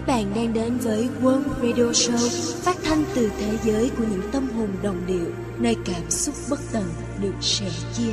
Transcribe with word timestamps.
Các 0.00 0.06
bạn 0.06 0.32
đang 0.34 0.52
đến 0.52 0.78
với 0.78 1.08
World 1.22 1.42
Radio 1.62 1.84
Show 1.84 2.28
phát 2.62 2.76
thanh 2.84 3.04
từ 3.14 3.30
thế 3.38 3.58
giới 3.64 3.90
của 3.98 4.04
những 4.10 4.30
tâm 4.32 4.48
hồn 4.50 4.68
đồng 4.82 5.06
điệu, 5.06 5.32
nơi 5.58 5.76
cảm 5.84 6.10
xúc 6.10 6.34
bất 6.50 6.60
tận 6.72 6.84
được 7.22 7.34
sẻ 7.40 7.70
chia. 7.94 8.12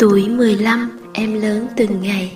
Tuổi 0.00 0.28
15 0.28 0.90
em 1.12 1.40
lớn 1.40 1.66
từng 1.76 2.00
ngày. 2.00 2.32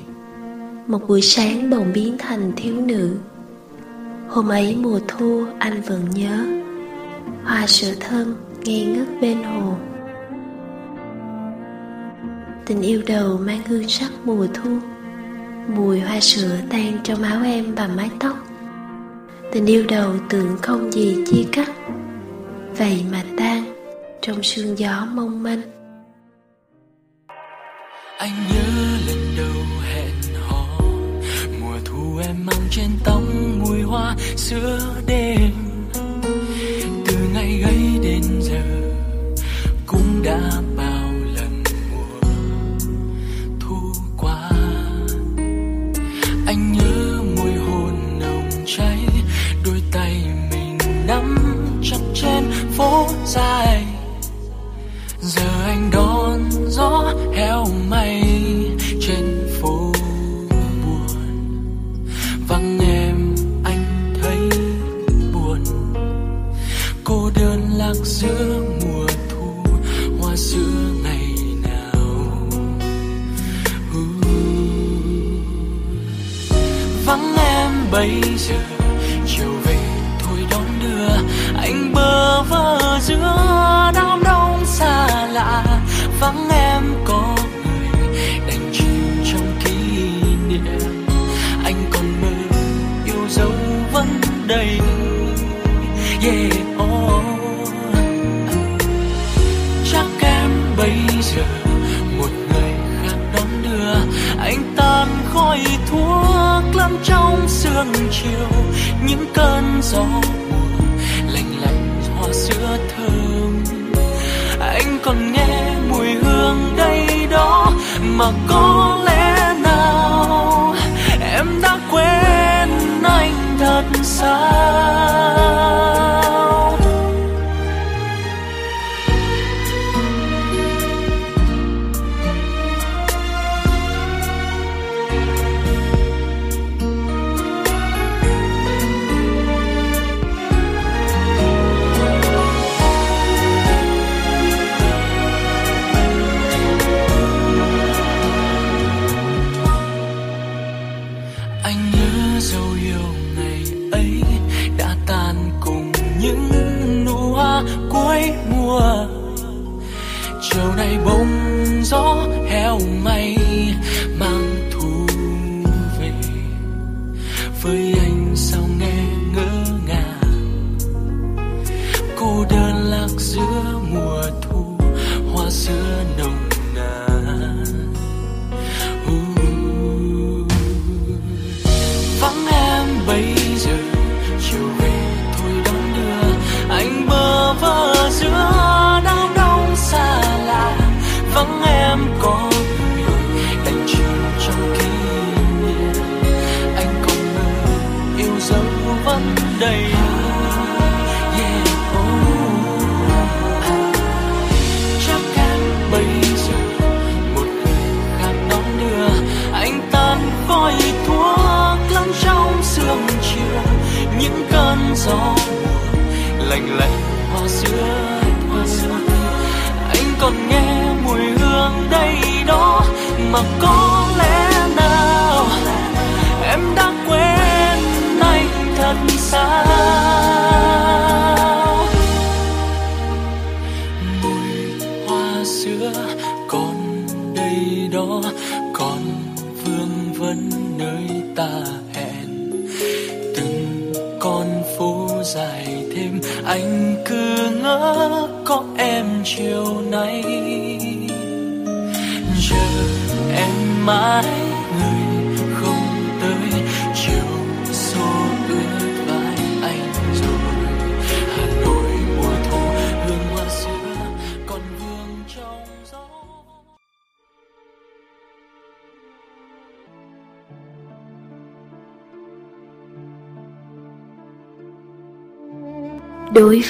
Một 0.87 1.09
buổi 1.09 1.21
sáng 1.23 1.71
bỗng 1.71 1.93
biến 1.93 2.19
thành 2.19 2.53
thiếu 2.57 2.75
nữ. 2.81 3.17
Hôm 4.29 4.49
ấy 4.49 4.77
mùa 4.77 5.01
thu, 5.09 5.45
anh 5.59 5.83
vẫn 5.83 6.11
nhớ. 6.15 6.47
Hoa 7.45 7.67
sữa 7.67 7.95
thơm 8.01 8.35
ngây 8.65 8.85
ngất 8.85 9.07
bên 9.21 9.43
hồ. 9.43 9.75
Tình 12.67 12.83
yêu 12.83 13.03
đầu 13.07 13.39
mang 13.39 13.61
hương 13.67 13.89
sắc 13.89 14.11
mùa 14.25 14.47
thu. 14.55 14.79
Mùi 15.69 16.01
hoa 16.01 16.21
sữa 16.21 16.57
tan 16.71 16.99
trong 17.03 17.23
áo 17.23 17.43
em 17.45 17.75
và 17.75 17.89
mái 17.97 18.11
tóc. 18.21 18.37
Tình 19.53 19.67
yêu 19.67 19.85
đầu 19.89 20.13
tưởng 20.29 20.57
không 20.63 20.93
gì 20.93 21.25
chia 21.27 21.45
cắt. 21.53 21.71
Vậy 22.79 23.05
mà 23.13 23.23
tan 23.39 23.65
trong 24.23 24.43
sương 24.43 24.79
gió 24.79 25.07
mong 25.15 25.43
manh 25.43 25.74
anh 28.25 28.47
nhớ 28.49 28.99
lần 29.07 29.37
đầu 29.37 29.63
hẹn 29.83 30.15
hò. 30.49 30.67
Mùa 31.61 31.79
thu 31.85 32.21
em 32.27 32.47
mang 32.47 32.69
trên 32.71 32.91
tóc 33.05 33.23
mùi 33.59 33.83
hoa 33.83 34.17
xưa 34.37 34.95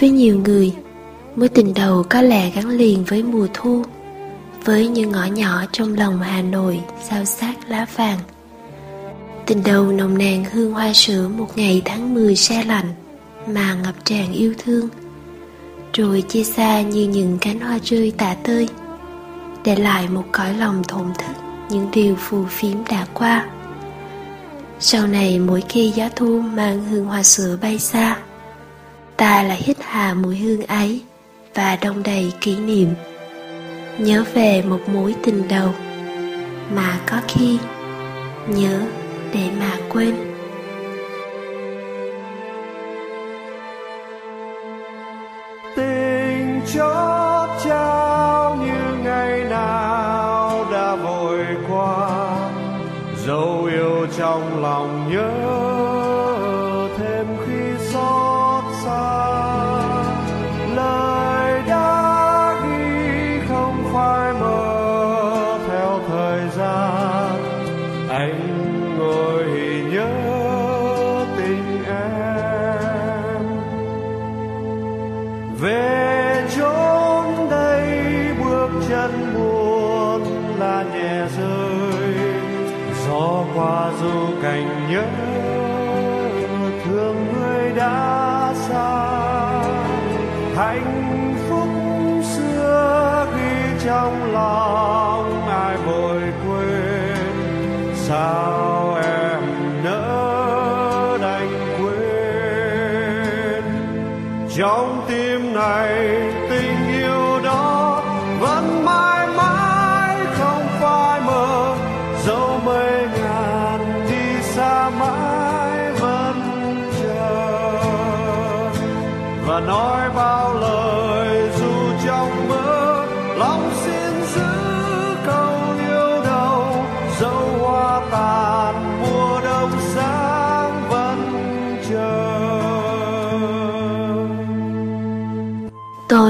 với 0.01 0.11
nhiều 0.11 0.41
người. 0.45 0.73
Mối 1.37 1.49
tình 1.49 1.75
đầu 1.75 2.05
có 2.11 2.23
lẽ 2.23 2.51
gắn 2.51 2.69
liền 2.69 3.05
với 3.05 3.23
mùa 3.23 3.47
thu, 3.55 3.83
với 4.65 4.89
những 4.89 5.11
ngõ 5.11 5.25
nhỏ 5.25 5.63
trong 5.73 5.95
lòng 5.95 6.21
hà 6.23 6.43
nội 6.43 6.81
sao 7.09 7.25
sát 7.25 7.55
lá 7.69 7.87
vàng. 7.97 8.19
Tình 9.47 9.63
đầu 9.65 9.93
nồng 9.93 10.19
nàn 10.19 10.45
hương 10.53 10.73
hoa 10.73 10.93
sữa 10.93 11.29
một 11.29 11.49
ngày 11.57 11.83
tháng 11.85 12.15
10 12.15 12.37
xe 12.37 12.65
lạnh, 12.65 12.95
mà 13.47 13.75
ngập 13.75 13.95
tràn 14.05 14.33
yêu 14.33 14.55
thương. 14.59 14.89
Rồi 15.93 16.23
chia 16.23 16.45
xa 16.45 16.83
như 16.83 17.09
những 17.09 17.39
cánh 17.41 17.61
hoa 17.61 17.79
rơi 17.85 18.13
tả 18.17 18.35
tơi, 18.35 18.69
để 19.65 19.77
lại 19.77 20.09
một 20.09 20.25
cõi 20.33 20.55
lòng 20.55 20.83
thổn 20.89 21.07
thức, 21.19 21.37
những 21.71 21.89
điều 21.93 22.17
phù 22.17 22.45
phiếm 22.51 22.77
đã 22.91 23.07
qua. 23.15 23.47
Sau 24.81 25.07
này 25.07 25.39
mỗi 25.39 25.63
khi 25.69 25.93
gió 25.97 26.09
thu 26.17 26.41
mang 26.41 26.85
hương 26.85 27.05
hoa 27.05 27.23
sữa 27.23 27.59
bay 27.63 27.79
xa 27.79 28.17
ta 29.17 29.43
lại 29.43 29.63
hít 29.63 29.77
hà 29.81 30.15
mùi 30.15 30.37
hương 30.37 30.67
ấy 30.67 31.03
và 31.55 31.77
đông 31.77 32.03
đầy 32.03 32.33
kỷ 32.41 32.57
niệm. 32.57 32.89
Nhớ 33.99 34.25
về 34.35 34.63
một 34.63 34.81
mối 34.89 35.15
tình 35.23 35.49
đầu 35.49 35.75
mà 36.75 37.01
có 37.07 37.17
khi 37.29 37.59
nhớ 38.49 38.81
để 39.35 39.51
mà 39.61 39.77
quên. 39.89 40.15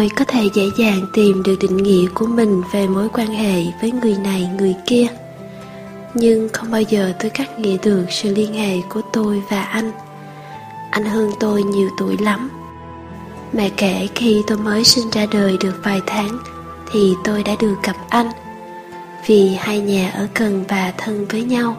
Tôi 0.05 0.11
có 0.17 0.25
thể 0.25 0.49
dễ 0.55 0.71
dàng 0.77 1.06
tìm 1.12 1.43
được 1.43 1.56
định 1.61 1.77
nghĩa 1.77 2.06
của 2.15 2.27
mình 2.27 2.62
về 2.73 2.87
mối 2.87 3.09
quan 3.09 3.29
hệ 3.29 3.62
với 3.81 3.91
người 3.91 4.17
này, 4.25 4.51
người 4.59 4.75
kia. 4.87 5.06
Nhưng 6.15 6.49
không 6.53 6.71
bao 6.71 6.83
giờ 6.83 7.12
tôi 7.21 7.31
cắt 7.31 7.59
nghĩa 7.59 7.77
được 7.83 8.05
sự 8.11 8.35
liên 8.35 8.55
hệ 8.55 8.81
của 8.89 9.01
tôi 9.12 9.43
và 9.51 9.62
anh. 9.62 9.93
Anh 10.91 11.05
hơn 11.05 11.31
tôi 11.41 11.62
nhiều 11.62 11.91
tuổi 11.99 12.17
lắm. 12.21 12.51
Mẹ 13.53 13.71
kể 13.77 14.09
khi 14.15 14.43
tôi 14.47 14.59
mới 14.59 14.85
sinh 14.85 15.11
ra 15.11 15.27
đời 15.33 15.56
được 15.61 15.81
vài 15.83 16.01
tháng, 16.06 16.39
thì 16.93 17.12
tôi 17.25 17.43
đã 17.43 17.53
được 17.61 17.77
gặp 17.83 17.97
anh. 18.09 18.31
Vì 19.27 19.55
hai 19.55 19.81
nhà 19.81 20.11
ở 20.11 20.29
gần 20.35 20.65
và 20.69 20.93
thân 20.99 21.27
với 21.27 21.43
nhau. 21.43 21.77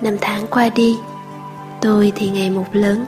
Năm 0.00 0.16
tháng 0.20 0.46
qua 0.46 0.68
đi, 0.68 0.96
tôi 1.80 2.12
thì 2.16 2.30
ngày 2.30 2.50
một 2.50 2.66
lớn. 2.72 3.04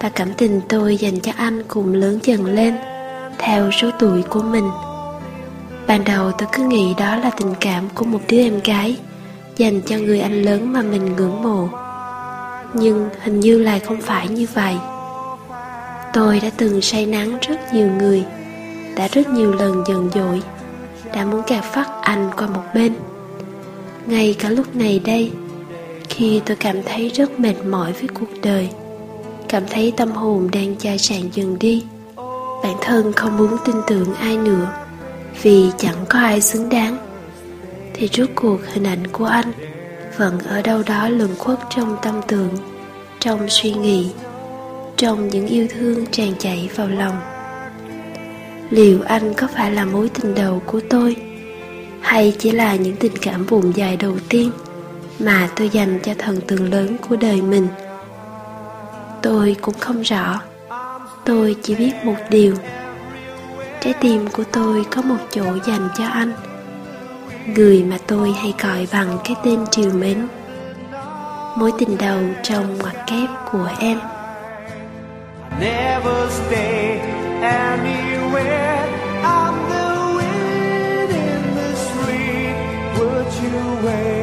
Và 0.00 0.08
cảm 0.08 0.34
tình 0.34 0.60
tôi 0.68 0.96
dành 0.96 1.20
cho 1.20 1.32
anh 1.36 1.62
cũng 1.68 1.94
lớn 1.94 2.18
dần 2.22 2.44
lên 2.44 2.89
theo 3.40 3.70
số 3.70 3.90
tuổi 3.98 4.22
của 4.22 4.42
mình. 4.42 4.70
Ban 5.86 6.04
đầu 6.04 6.32
tôi 6.32 6.48
cứ 6.52 6.62
nghĩ 6.62 6.94
đó 6.98 7.16
là 7.16 7.30
tình 7.30 7.54
cảm 7.60 7.88
của 7.94 8.04
một 8.04 8.20
đứa 8.28 8.38
em 8.38 8.60
gái, 8.64 8.96
dành 9.56 9.80
cho 9.86 9.96
người 9.96 10.20
anh 10.20 10.42
lớn 10.42 10.72
mà 10.72 10.82
mình 10.82 11.16
ngưỡng 11.16 11.42
mộ. 11.42 11.68
Nhưng 12.74 13.08
hình 13.20 13.40
như 13.40 13.58
lại 13.58 13.80
không 13.80 14.00
phải 14.00 14.28
như 14.28 14.46
vậy. 14.54 14.74
Tôi 16.12 16.40
đã 16.40 16.50
từng 16.56 16.80
say 16.80 17.06
nắng 17.06 17.38
rất 17.40 17.74
nhiều 17.74 17.88
người, 17.98 18.24
đã 18.96 19.08
rất 19.12 19.28
nhiều 19.28 19.52
lần 19.54 19.84
giận 19.86 20.10
dỗi, 20.14 20.42
đã 21.14 21.24
muốn 21.24 21.42
gạt 21.46 21.64
phát 21.64 21.88
anh 22.02 22.30
qua 22.36 22.46
một 22.46 22.62
bên. 22.74 22.94
Ngay 24.06 24.36
cả 24.38 24.48
lúc 24.48 24.76
này 24.76 25.00
đây, 25.04 25.32
khi 26.08 26.40
tôi 26.46 26.56
cảm 26.56 26.76
thấy 26.82 27.08
rất 27.08 27.40
mệt 27.40 27.54
mỏi 27.64 27.92
với 27.92 28.08
cuộc 28.08 28.40
đời, 28.42 28.68
cảm 29.48 29.62
thấy 29.70 29.92
tâm 29.96 30.10
hồn 30.10 30.48
đang 30.52 30.76
chai 30.76 30.98
sạn 30.98 31.20
dần 31.32 31.58
đi 31.58 31.84
bản 32.62 32.76
thân 32.80 33.12
không 33.12 33.36
muốn 33.36 33.56
tin 33.64 33.76
tưởng 33.86 34.14
ai 34.14 34.36
nữa, 34.36 34.72
vì 35.42 35.70
chẳng 35.78 36.04
có 36.08 36.18
ai 36.18 36.40
xứng 36.40 36.68
đáng. 36.68 36.96
Thì 37.94 38.08
rốt 38.12 38.28
cuộc 38.34 38.58
hình 38.72 38.84
ảnh 38.86 39.06
của 39.06 39.24
anh 39.24 39.52
vẫn 40.16 40.38
ở 40.38 40.62
đâu 40.62 40.82
đó 40.86 41.08
luẩn 41.08 41.36
khuất 41.38 41.58
trong 41.70 41.96
tâm 42.02 42.20
tưởng, 42.28 42.56
trong 43.20 43.48
suy 43.48 43.72
nghĩ, 43.72 44.12
trong 44.96 45.28
những 45.28 45.46
yêu 45.46 45.66
thương 45.70 46.06
tràn 46.06 46.32
chảy 46.38 46.70
vào 46.76 46.88
lòng. 46.88 47.16
Liệu 48.70 49.02
anh 49.02 49.34
có 49.34 49.48
phải 49.54 49.72
là 49.72 49.84
mối 49.84 50.08
tình 50.08 50.34
đầu 50.34 50.62
của 50.66 50.80
tôi, 50.90 51.16
hay 52.00 52.36
chỉ 52.38 52.50
là 52.50 52.76
những 52.76 52.96
tình 52.96 53.16
cảm 53.22 53.46
buồn 53.50 53.72
dài 53.76 53.96
đầu 53.96 54.16
tiên 54.28 54.50
mà 55.18 55.48
tôi 55.56 55.68
dành 55.68 55.98
cho 56.02 56.14
thần 56.18 56.40
tượng 56.40 56.72
lớn 56.72 56.96
của 57.08 57.16
đời 57.16 57.42
mình? 57.42 57.68
Tôi 59.22 59.56
cũng 59.60 59.74
không 59.78 60.02
rõ 60.02 60.40
tôi 61.24 61.56
chỉ 61.62 61.74
biết 61.74 61.92
một 62.04 62.16
điều 62.30 62.54
trái 63.80 63.94
tim 64.00 64.28
của 64.32 64.44
tôi 64.52 64.84
có 64.90 65.02
một 65.02 65.16
chỗ 65.30 65.44
dành 65.66 65.88
cho 65.98 66.04
anh, 66.04 66.32
người 67.54 67.84
mà 67.84 67.98
tôi 68.06 68.32
hay 68.32 68.54
gọi 68.62 68.86
bằng 68.92 69.18
cái 69.24 69.36
tên 69.44 69.58
triều 69.70 69.92
mến 69.92 70.26
mối 71.56 71.72
tình 71.78 71.98
đầu 71.98 72.20
trong 72.42 72.78
ngoặc 72.78 72.96
kép 73.06 73.28
của 73.52 73.68
em 73.78 73.98
Never 75.60 76.30
stay 76.30 76.98
anywhere. 77.42 78.88
I'm 79.22 79.54
the 79.68 79.88
wind 80.16 81.10
in 81.10 81.42
the 81.56 81.74
street. 81.74 82.54
Would 82.96 83.26
you 83.42 83.86
wait 83.86 84.19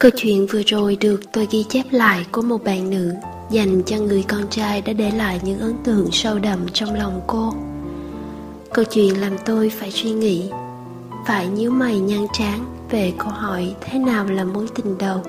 Câu 0.00 0.10
chuyện 0.16 0.46
vừa 0.46 0.62
rồi 0.66 0.96
được 1.00 1.20
tôi 1.32 1.48
ghi 1.50 1.64
chép 1.68 1.82
lại 1.90 2.26
của 2.32 2.42
một 2.42 2.64
bạn 2.64 2.90
nữ 2.90 3.12
dành 3.50 3.82
cho 3.86 3.96
người 3.96 4.24
con 4.28 4.48
trai 4.50 4.80
đã 4.82 4.92
để 4.92 5.10
lại 5.10 5.40
những 5.44 5.58
ấn 5.58 5.74
tượng 5.84 6.08
sâu 6.12 6.38
đậm 6.38 6.58
trong 6.72 6.94
lòng 6.94 7.20
cô. 7.26 7.52
Câu 8.72 8.84
chuyện 8.84 9.20
làm 9.20 9.32
tôi 9.44 9.70
phải 9.70 9.90
suy 9.90 10.10
nghĩ, 10.10 10.50
phải 11.26 11.46
nhíu 11.46 11.70
mày 11.70 11.98
nhăn 11.98 12.26
trán 12.32 12.64
về 12.90 13.12
câu 13.18 13.28
hỏi 13.28 13.74
thế 13.80 13.98
nào 13.98 14.24
là 14.24 14.44
mối 14.44 14.66
tình 14.74 14.98
đầu. 14.98 15.22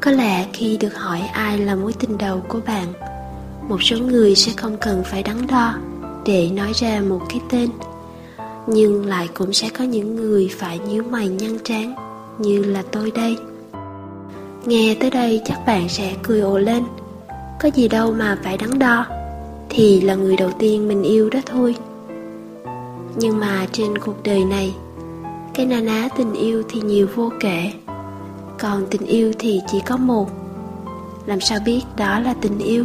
Có 0.00 0.10
lẽ 0.10 0.46
khi 0.52 0.76
được 0.76 0.94
hỏi 0.94 1.20
ai 1.20 1.58
là 1.58 1.74
mối 1.74 1.92
tình 1.92 2.18
đầu 2.18 2.42
của 2.48 2.60
bạn, 2.66 2.86
một 3.68 3.82
số 3.82 3.98
người 3.98 4.34
sẽ 4.34 4.52
không 4.56 4.76
cần 4.80 5.02
phải 5.04 5.22
đắn 5.22 5.46
đo 5.46 5.74
để 6.26 6.50
nói 6.50 6.72
ra 6.74 7.00
một 7.08 7.20
cái 7.28 7.40
tên 7.50 7.70
nhưng 8.66 9.06
lại 9.06 9.28
cũng 9.34 9.52
sẽ 9.52 9.68
có 9.78 9.84
những 9.84 10.16
người 10.16 10.50
phải 10.58 10.78
nhíu 10.78 11.02
mày 11.02 11.28
nhăn 11.28 11.58
trán 11.64 11.94
như 12.38 12.64
là 12.64 12.82
tôi 12.92 13.10
đây 13.10 13.36
nghe 14.66 14.96
tới 15.00 15.10
đây 15.10 15.40
chắc 15.44 15.66
bạn 15.66 15.88
sẽ 15.88 16.14
cười 16.22 16.40
ồ 16.40 16.58
lên. 16.58 16.84
Có 17.60 17.70
gì 17.74 17.88
đâu 17.88 18.12
mà 18.12 18.38
phải 18.44 18.56
đắn 18.58 18.78
đo, 18.78 19.06
thì 19.68 20.00
là 20.00 20.14
người 20.14 20.36
đầu 20.36 20.50
tiên 20.58 20.88
mình 20.88 21.02
yêu 21.02 21.30
đó 21.30 21.40
thôi. 21.46 21.74
Nhưng 23.16 23.40
mà 23.40 23.66
trên 23.72 23.98
cuộc 23.98 24.22
đời 24.22 24.44
này, 24.44 24.74
cái 25.54 25.66
na 25.66 25.80
ná 25.80 26.08
tình 26.16 26.34
yêu 26.34 26.62
thì 26.68 26.80
nhiều 26.80 27.06
vô 27.14 27.30
kể. 27.40 27.72
Còn 28.58 28.86
tình 28.90 29.06
yêu 29.06 29.32
thì 29.38 29.60
chỉ 29.70 29.80
có 29.86 29.96
một. 29.96 30.30
Làm 31.26 31.40
sao 31.40 31.58
biết 31.66 31.80
đó 31.96 32.18
là 32.18 32.34
tình 32.40 32.58
yêu? 32.58 32.84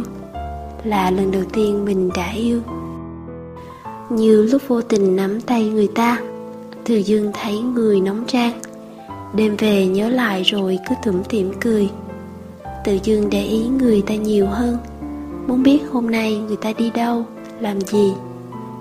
Là 0.84 1.10
lần 1.10 1.30
đầu 1.30 1.42
tiên 1.52 1.84
mình 1.84 2.10
đã 2.16 2.32
yêu. 2.32 2.60
Như 4.10 4.42
lúc 4.42 4.62
vô 4.68 4.80
tình 4.80 5.16
nắm 5.16 5.40
tay 5.40 5.64
người 5.64 5.88
ta 5.94 6.18
Từ 6.84 6.96
dương 6.96 7.32
thấy 7.42 7.58
người 7.58 8.00
nóng 8.00 8.24
trang. 8.26 8.52
Đêm 9.36 9.56
về 9.56 9.86
nhớ 9.86 10.08
lại 10.08 10.42
rồi 10.42 10.78
cứ 10.88 10.94
tủm 11.04 11.24
tỉm 11.24 11.52
cười. 11.60 11.90
Tự 12.84 12.98
dưng 13.02 13.30
để 13.30 13.42
ý 13.44 13.66
người 13.66 14.02
ta 14.02 14.14
nhiều 14.14 14.46
hơn. 14.46 14.78
Muốn 15.46 15.62
biết 15.62 15.78
hôm 15.92 16.10
nay 16.10 16.36
người 16.36 16.56
ta 16.56 16.72
đi 16.78 16.90
đâu, 16.90 17.24
làm 17.60 17.80
gì. 17.80 18.12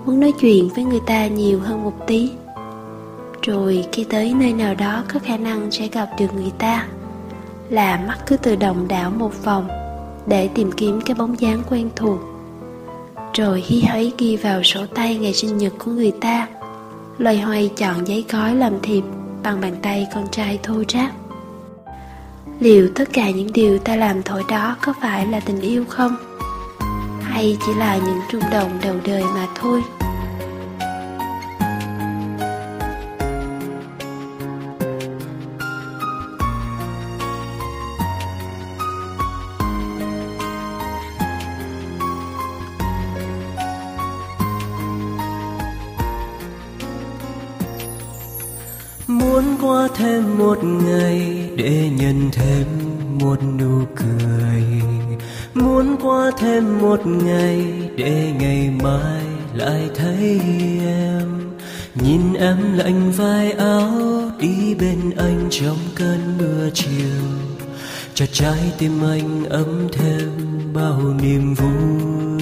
Muốn 0.06 0.20
nói 0.20 0.34
chuyện 0.40 0.70
với 0.76 0.84
người 0.84 1.02
ta 1.06 1.28
nhiều 1.28 1.60
hơn 1.60 1.84
một 1.84 2.08
tí. 2.08 2.32
Rồi 3.42 3.86
khi 3.92 4.04
tới 4.04 4.34
nơi 4.34 4.54
nào 4.54 4.76
đó 4.76 5.04
có 5.14 5.20
khả 5.20 5.38
năng 5.38 5.72
sẽ 5.72 5.88
gặp 5.88 6.10
được 6.20 6.34
người 6.36 6.52
ta 6.58 6.88
Là 7.70 8.04
mắt 8.08 8.18
cứ 8.26 8.38
tự 8.38 8.56
động 8.56 8.88
đảo 8.88 9.12
một 9.12 9.44
vòng 9.44 9.68
Để 10.28 10.48
tìm 10.48 10.72
kiếm 10.72 11.02
cái 11.06 11.16
bóng 11.16 11.40
dáng 11.40 11.62
quen 11.70 11.90
thuộc. 11.96 12.20
Rồi 13.34 13.64
hí 13.66 13.82
hấy 13.82 14.14
ghi 14.18 14.36
vào 14.36 14.64
sổ 14.64 14.86
tay 14.96 15.18
ngày 15.18 15.34
sinh 15.34 15.58
nhật 15.58 15.74
của 15.78 15.92
người 15.92 16.12
ta 16.12 16.48
loay 17.18 17.40
hoay 17.40 17.72
chọn 17.78 18.08
giấy 18.08 18.26
gói 18.32 18.56
làm 18.56 18.74
thiệp 18.82 19.04
bằng 19.44 19.62
bàn 19.62 19.76
tay 19.82 20.08
con 20.14 20.28
trai 20.32 20.60
thô 20.64 20.84
ráp 20.90 21.12
liệu 22.60 22.90
tất 22.96 23.10
cả 23.14 23.30
những 23.30 23.54
điều 23.54 23.80
ta 23.80 23.96
làm 23.96 24.24
thổi 24.24 24.44
đó 24.50 24.76
có 24.82 24.94
phải 25.02 25.28
là 25.28 25.40
tình 25.40 25.62
yêu 25.62 25.86
không? 25.90 26.16
Hay 27.22 27.58
chỉ 27.66 27.74
là 27.74 27.98
những 27.98 28.20
rung 28.32 28.50
động 28.52 28.80
đầu 28.84 28.96
đời 29.06 29.24
mà 29.24 29.48
thôi? 29.56 29.84
Một 50.54 50.64
ngày 50.64 51.50
để 51.56 51.90
nhận 51.98 52.30
thêm 52.32 52.66
một 53.22 53.40
nụ 53.60 53.86
cười. 53.96 54.64
Muốn 55.54 55.96
qua 56.02 56.32
thêm 56.38 56.80
một 56.82 57.06
ngày 57.06 57.66
để 57.98 58.34
ngày 58.40 58.70
mai 58.84 59.24
lại 59.54 59.90
thấy 59.96 60.42
em. 60.86 61.56
Nhìn 61.96 62.34
em 62.34 62.58
lạnh 62.78 63.12
vai 63.12 63.52
áo 63.52 63.92
đi 64.40 64.76
bên 64.76 65.12
anh 65.18 65.48
trong 65.50 65.78
cơn 65.96 66.38
mưa 66.38 66.70
chiều. 66.74 67.24
Cho 68.14 68.26
trái 68.32 68.74
tim 68.78 69.04
anh 69.04 69.46
ấm 69.50 69.88
thêm 69.92 70.30
bao 70.74 71.02
niềm 71.22 71.54
vui 71.54 72.33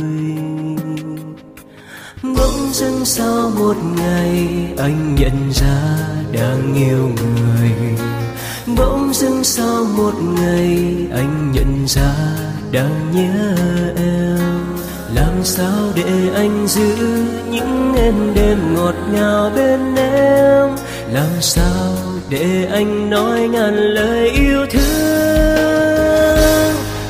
bỗng 2.71 2.77
dưng 2.77 3.05
sau 3.05 3.51
một 3.57 3.75
ngày, 3.97 4.47
anh 4.77 5.15
nhận 5.15 5.51
ra 5.51 5.97
đang 6.31 6.73
yêu 6.75 7.09
người. 7.17 7.71
Bỗng 8.77 9.13
dưng 9.13 9.43
sau 9.43 9.85
một 9.97 10.13
ngày, 10.39 10.95
anh 11.13 11.51
nhận 11.51 11.87
ra 11.87 12.13
đang 12.71 13.11
nhớ 13.11 13.55
em. 13.97 14.75
Làm 15.15 15.43
sao 15.43 15.91
để 15.95 16.29
anh 16.35 16.67
giữ 16.67 16.95
những 17.49 17.93
em 17.97 18.33
đêm 18.35 18.75
ngọt 18.75 18.95
ngào 19.13 19.51
bên 19.55 19.95
em? 19.95 20.69
Làm 21.13 21.41
sao 21.41 21.95
để 22.29 22.67
anh 22.71 23.09
nói 23.09 23.47
ngàn 23.47 23.75
lời 23.75 24.29
yêu 24.29 24.65
thương? 24.71 24.81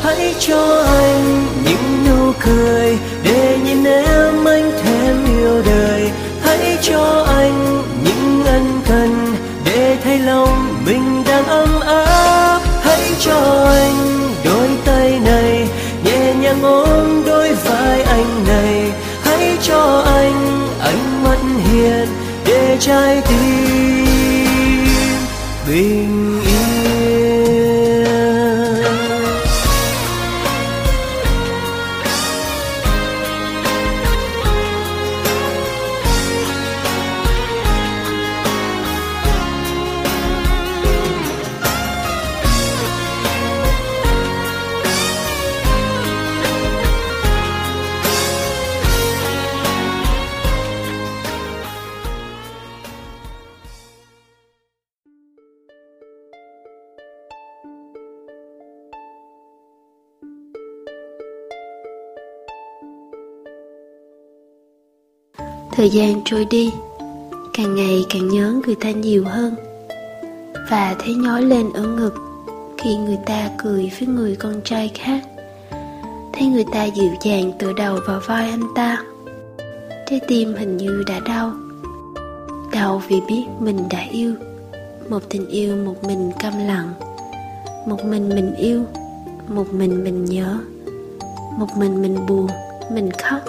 Hãy 0.01 0.35
cho 0.39 0.83
anh 0.87 1.45
những 1.65 2.05
nụ 2.07 2.31
cười 2.39 2.97
cho 13.25 13.65
anh 13.69 14.29
đôi 14.45 14.69
tay 14.85 15.19
này, 15.25 15.67
nhẹ 16.05 16.33
nhàng 16.33 16.63
ôm 16.63 17.23
đôi 17.25 17.53
vai 17.53 18.01
anh 18.01 18.43
này. 18.47 18.91
Hãy 19.23 19.57
cho 19.61 20.03
anh 20.05 20.69
ánh 20.79 21.23
mắt 21.23 21.37
hiền 21.63 22.07
để 22.45 22.77
trái 22.79 23.21
tim 23.29 24.85
bình 25.67 26.20
thời 65.81 65.89
gian 65.89 66.21
trôi 66.25 66.45
đi, 66.45 66.73
càng 67.53 67.75
ngày 67.75 68.05
càng 68.09 68.27
nhớ 68.27 68.53
người 68.65 68.75
ta 68.75 68.91
nhiều 68.91 69.23
hơn. 69.25 69.55
Và 70.69 70.95
thấy 70.99 71.13
nhói 71.13 71.41
lên 71.41 71.73
ở 71.73 71.83
ngực 71.83 72.13
khi 72.77 72.95
người 72.95 73.17
ta 73.25 73.49
cười 73.63 73.91
với 73.99 74.07
người 74.07 74.35
con 74.35 74.61
trai 74.63 74.91
khác. 74.95 75.21
Thấy 76.33 76.47
người 76.47 76.65
ta 76.71 76.83
dịu 76.85 77.11
dàng 77.21 77.51
tựa 77.59 77.73
đầu 77.73 77.99
vào 78.07 78.21
vai 78.25 78.49
anh 78.49 78.63
ta, 78.75 79.03
trái 80.09 80.19
tim 80.27 80.53
hình 80.53 80.77
như 80.77 81.03
đã 81.07 81.19
đau. 81.19 81.51
Đau 82.71 83.01
vì 83.07 83.21
biết 83.27 83.43
mình 83.59 83.89
đã 83.89 84.05
yêu, 84.11 84.33
một 85.09 85.23
tình 85.29 85.47
yêu 85.47 85.75
một 85.75 86.03
mình 86.03 86.31
câm 86.39 86.53
lặng. 86.67 86.93
Một 87.87 88.05
mình 88.05 88.29
mình 88.29 88.55
yêu, 88.55 88.83
một 89.47 89.73
mình 89.73 90.03
mình 90.03 90.25
nhớ. 90.25 90.57
Một 91.57 91.67
mình 91.77 92.01
mình 92.01 92.17
buồn, 92.27 92.47
mình 92.91 93.09
khóc 93.11 93.39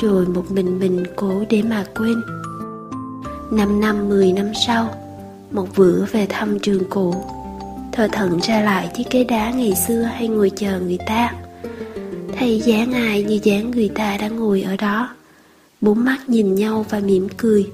rồi 0.00 0.26
một 0.26 0.50
mình 0.50 0.78
mình 0.78 1.04
cố 1.16 1.44
để 1.50 1.62
mà 1.62 1.84
quên. 1.94 2.22
Năm 3.50 3.80
năm, 3.80 4.08
mười 4.08 4.32
năm 4.32 4.52
sau, 4.66 4.94
một 5.50 5.68
bữa 5.76 6.04
về 6.04 6.26
thăm 6.26 6.58
trường 6.58 6.82
cũ. 6.90 7.14
Thờ 7.92 8.08
thận 8.12 8.38
ra 8.42 8.60
lại 8.60 8.90
chiếc 8.96 9.10
ghế 9.10 9.24
đá 9.24 9.50
ngày 9.50 9.72
xưa 9.88 10.02
hay 10.02 10.28
ngồi 10.28 10.50
chờ 10.56 10.80
người 10.80 10.98
ta. 11.06 11.32
Thầy 12.38 12.60
dáng 12.60 12.92
ai 12.92 13.22
như 13.22 13.38
dáng 13.42 13.70
người 13.70 13.88
ta 13.88 14.16
đang 14.16 14.36
ngồi 14.36 14.62
ở 14.62 14.76
đó. 14.76 15.08
Bốn 15.80 16.04
mắt 16.04 16.28
nhìn 16.28 16.54
nhau 16.54 16.86
và 16.90 17.00
mỉm 17.00 17.28
cười. 17.36 17.70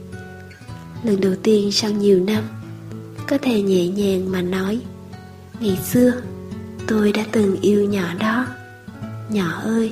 Lần 1.02 1.20
đầu 1.20 1.32
tiên 1.42 1.72
sau 1.72 1.90
nhiều 1.90 2.20
năm, 2.20 2.42
có 3.28 3.38
thể 3.42 3.62
nhẹ 3.62 3.88
nhàng 3.88 4.32
mà 4.32 4.42
nói, 4.42 4.80
ngày 5.60 5.78
xưa, 5.84 6.12
tôi 6.86 7.12
đã 7.12 7.24
từng 7.32 7.56
yêu 7.60 7.84
nhỏ 7.84 8.06
đó. 8.18 8.46
Nhỏ 9.30 9.60
ơi 9.64 9.90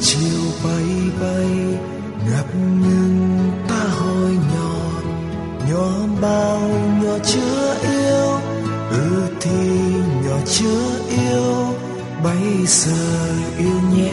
chiều 0.00 0.40
bay 0.64 0.86
bay, 1.20 1.78
ngập 2.30 2.54
ngừng 2.54 3.50
ta 3.68 3.84
hồi 3.90 4.30
nhỏ. 4.54 4.90
Nhỏ 5.70 5.90
bao 6.20 6.60
nhỏ 7.02 7.18
chưa 7.24 7.76
yêu 7.82 8.40
ừ 8.90 9.22
thì 9.40 9.70
nhỏ 10.24 10.36
chưa 10.46 11.00
yêu. 11.08 11.74
Bây 12.24 12.66
giờ 12.66 13.26
yêu 13.58 13.80
nhé. 13.96 14.12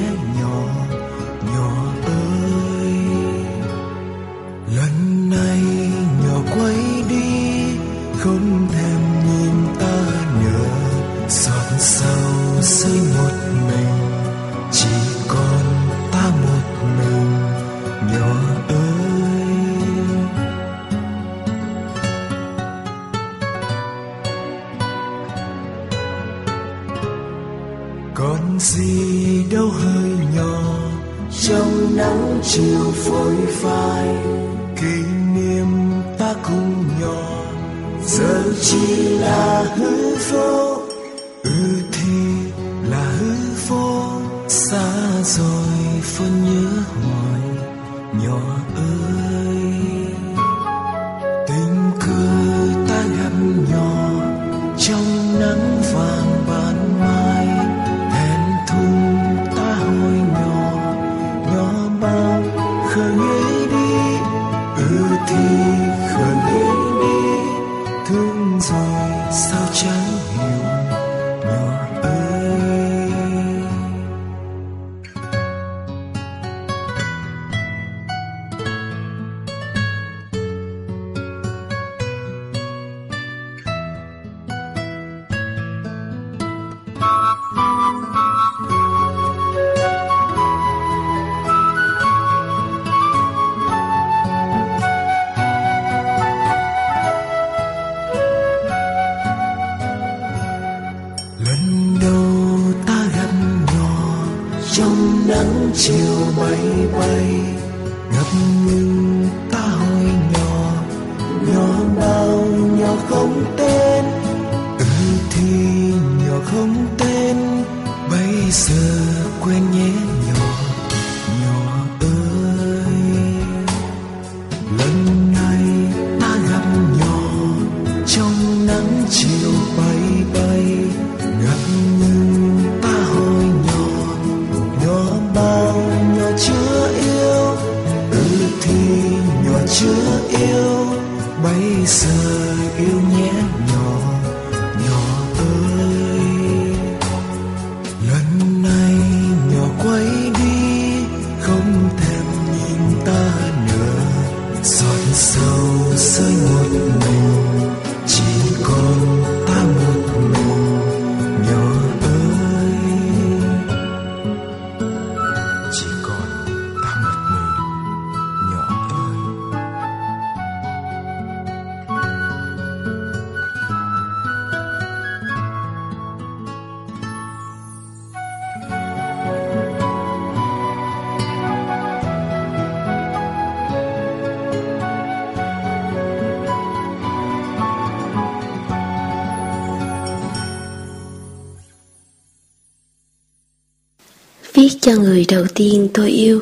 Viết 194.68 194.78
cho 194.82 194.92
người 194.96 195.26
đầu 195.30 195.46
tiên 195.56 195.88
tôi 195.94 196.10
yêu. 196.10 196.42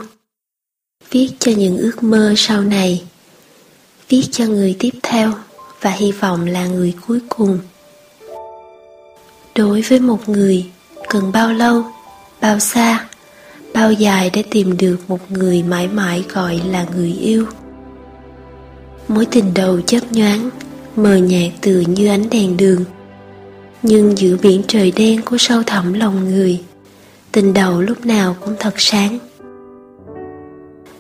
Viết 1.12 1.30
cho 1.40 1.52
những 1.52 1.78
ước 1.78 2.04
mơ 2.04 2.34
sau 2.38 2.62
này. 2.62 3.04
Viết 4.10 4.24
cho 4.32 4.46
người 4.46 4.76
tiếp 4.80 4.90
theo 5.04 5.34
Và 5.82 5.92
hy 5.92 6.12
vọng 6.12 6.46
là 6.46 6.68
người 6.68 6.94
cuối 7.08 7.20
cùng. 7.30 7.60
Đối 9.56 9.82
với 9.82 10.00
một 10.00 10.30
người, 10.30 10.66
Cần 11.10 11.32
bao 11.32 11.54
lâu, 11.54 11.84
Bao 12.42 12.60
xa, 12.60 13.08
Bao 13.74 13.92
dài 13.92 14.30
để 14.34 14.44
tìm 14.52 14.78
được 14.78 14.98
một 15.08 15.32
người 15.32 15.64
mãi 15.64 15.88
mãi 15.88 16.24
gọi 16.34 16.62
là 16.70 16.86
người 16.96 17.12
yêu? 17.12 17.46
Mối 19.08 19.26
tình 19.26 19.54
đầu 19.54 19.82
chớp 19.82 20.12
nhoáng, 20.12 20.50
Mờ 20.96 21.16
nhạt 21.16 21.52
từ 21.62 21.80
như 21.80 22.08
ánh 22.08 22.30
đèn 22.30 22.58
đường. 22.58 22.86
Nhưng 23.82 24.18
giữa 24.18 24.38
biển 24.42 24.62
trời 24.68 24.92
đen 24.92 25.22
của 25.22 25.38
sâu 25.38 25.64
thẳm 25.64 25.94
lòng 25.94 26.32
người 26.32 26.64
tình 27.36 27.54
đầu 27.54 27.82
lúc 27.82 28.06
nào 28.06 28.36
cũng 28.46 28.56
thật 28.60 28.74
sáng. 28.78 29.20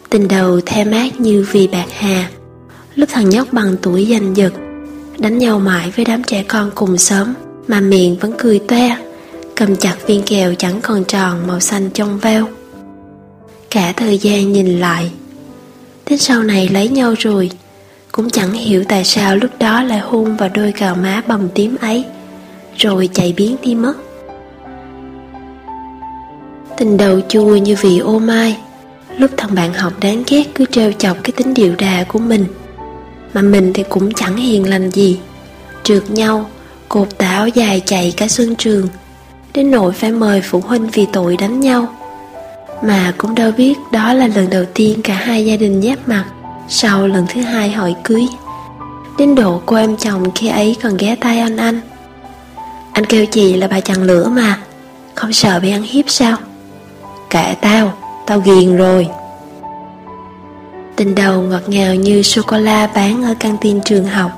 Tình 0.09 0.27
đầu 0.27 0.61
the 0.61 0.83
mát 0.83 1.19
như 1.19 1.45
vì 1.51 1.67
bạc 1.67 1.85
hà. 1.97 2.29
Lúc 2.95 3.09
thằng 3.11 3.29
nhóc 3.29 3.53
bằng 3.53 3.75
tuổi 3.81 4.07
giành 4.11 4.37
giật, 4.37 4.53
đánh 5.17 5.37
nhau 5.37 5.59
mãi 5.59 5.91
với 5.95 6.05
đám 6.05 6.23
trẻ 6.23 6.43
con 6.47 6.71
cùng 6.75 6.97
xóm, 6.97 7.33
mà 7.67 7.81
miệng 7.81 8.17
vẫn 8.17 8.33
cười 8.37 8.59
toe, 8.59 8.97
cầm 9.55 9.75
chặt 9.75 9.95
viên 10.07 10.23
kẹo 10.23 10.55
chẳng 10.55 10.81
còn 10.81 11.03
tròn 11.03 11.47
màu 11.47 11.59
xanh 11.59 11.89
trong 11.93 12.19
veo. 12.19 12.47
Cả 13.69 13.93
thời 13.97 14.17
gian 14.17 14.53
nhìn 14.53 14.79
lại, 14.79 15.11
đến 16.09 16.19
sau 16.19 16.43
này 16.43 16.69
lấy 16.69 16.89
nhau 16.89 17.13
rồi, 17.19 17.49
cũng 18.11 18.29
chẳng 18.29 18.53
hiểu 18.53 18.83
tại 18.89 19.03
sao 19.03 19.35
lúc 19.35 19.51
đó 19.59 19.83
lại 19.83 19.99
hôn 19.99 20.37
vào 20.37 20.49
đôi 20.53 20.73
gò 20.79 20.95
má 20.95 21.21
bầm 21.27 21.49
tím 21.49 21.75
ấy, 21.81 22.05
rồi 22.77 23.09
chạy 23.13 23.33
biến 23.37 23.55
đi 23.63 23.75
mất. 23.75 24.04
Tình 26.77 26.97
đầu 26.97 27.21
chua 27.29 27.55
như 27.55 27.75
vị 27.81 27.99
ô 27.99 28.19
mai. 28.19 28.57
Lúc 29.17 29.31
thằng 29.38 29.55
bạn 29.55 29.73
học 29.73 29.93
đáng 30.01 30.23
ghét 30.27 30.43
cứ 30.55 30.65
trêu 30.71 30.91
chọc 30.91 31.17
cái 31.23 31.31
tính 31.31 31.53
điệu 31.53 31.75
đà 31.77 32.03
của 32.07 32.19
mình. 32.19 32.45
Mà 33.33 33.41
mình 33.41 33.73
thì 33.73 33.83
cũng 33.89 34.13
chẳng 34.13 34.38
hiền 34.38 34.69
lành 34.69 34.89
gì. 34.89 35.19
Trượt 35.83 36.11
nhau, 36.11 36.49
cột 36.89 37.17
táo 37.17 37.47
dài 37.47 37.81
chạy 37.85 38.13
cả 38.17 38.27
sân 38.27 38.55
trường. 38.55 38.88
Đến 39.53 39.71
nỗi 39.71 39.93
phải 39.93 40.11
mời 40.11 40.41
phụ 40.41 40.59
huynh 40.59 40.88
vì 40.88 41.07
tội 41.13 41.38
đánh 41.38 41.59
nhau. 41.59 41.95
Mà 42.83 43.13
cũng 43.17 43.35
đâu 43.35 43.51
biết 43.51 43.77
đó 43.91 44.13
là 44.13 44.27
lần 44.27 44.49
đầu 44.49 44.63
tiên 44.73 45.01
cả 45.01 45.13
hai 45.13 45.45
gia 45.45 45.55
đình 45.55 45.81
giáp 45.81 46.07
mặt 46.07 46.25
Sau 46.69 47.07
lần 47.07 47.25
thứ 47.29 47.41
hai 47.41 47.69
hỏi 47.69 47.95
cưới. 48.03 48.27
Đến 49.17 49.35
độ 49.35 49.61
cô 49.65 49.75
em 49.75 49.97
chồng 49.97 50.31
khi 50.35 50.47
ấy 50.47 50.75
còn 50.83 50.97
ghé 50.97 51.15
tay 51.15 51.39
anh 51.39 51.57
anh. 51.57 51.81
Anh 52.91 53.05
kêu 53.05 53.25
chị 53.25 53.53
là 53.53 53.67
bà 53.67 53.79
chằn 53.79 54.07
lửa 54.07 54.27
mà. 54.27 54.59
Không 55.15 55.33
sợ 55.33 55.59
bị 55.59 55.71
ăn 55.71 55.83
hiếp 55.83 56.05
sao? 56.07 56.38
Kệ 57.35 57.55
tao, 57.61 57.93
tao 58.25 58.39
ghiền 58.39 58.77
rồi. 58.77 59.07
Tình 60.95 61.15
đầu 61.15 61.41
ngọt 61.41 61.61
ngào 61.67 61.95
như 61.95 62.21
sô-cô-la 62.21 62.87
bán 62.95 63.23
ở 63.23 63.33
căng 63.39 63.57
tin 63.61 63.81
trường 63.81 64.05
học. 64.05 64.31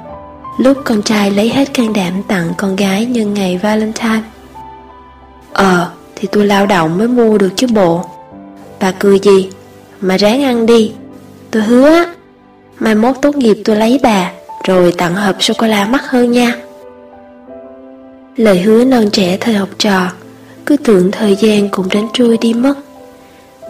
Lúc 0.59 0.77
con 0.85 1.01
trai 1.01 1.31
lấy 1.31 1.49
hết 1.49 1.73
can 1.73 1.93
đảm 1.93 2.23
tặng 2.27 2.53
con 2.57 2.75
gái 2.75 3.05
nhân 3.05 3.33
ngày 3.33 3.57
Valentine. 3.57 4.21
Ờ, 5.53 5.91
thì 6.15 6.27
tôi 6.31 6.45
lao 6.45 6.65
động 6.65 6.97
mới 6.97 7.07
mua 7.07 7.37
được 7.37 7.49
chứ 7.55 7.67
bộ. 7.73 8.05
Bà 8.79 8.91
cười 8.91 9.19
gì? 9.19 9.49
Mà 10.01 10.17
ráng 10.17 10.43
ăn 10.43 10.65
đi. 10.65 10.91
Tôi 11.51 11.63
hứa. 11.63 12.03
Mai 12.79 12.95
mốt 12.95 13.15
tốt 13.21 13.35
nghiệp 13.35 13.57
tôi 13.65 13.75
lấy 13.75 13.99
bà 14.03 14.31
Rồi 14.63 14.91
tặng 14.97 15.15
hộp 15.15 15.43
sô-cô-la 15.43 15.85
mắc 15.85 16.03
hơn 16.09 16.31
nha. 16.31 16.55
Lời 18.35 18.61
hứa 18.61 18.83
non 18.83 19.09
trẻ 19.11 19.37
thời 19.41 19.53
học 19.53 19.69
trò 19.77 20.11
Cứ 20.65 20.77
tưởng 20.77 21.11
thời 21.11 21.35
gian 21.35 21.69
cũng 21.69 21.89
đến 21.89 22.07
trôi 22.13 22.37
đi 22.41 22.53
mất. 22.53 22.73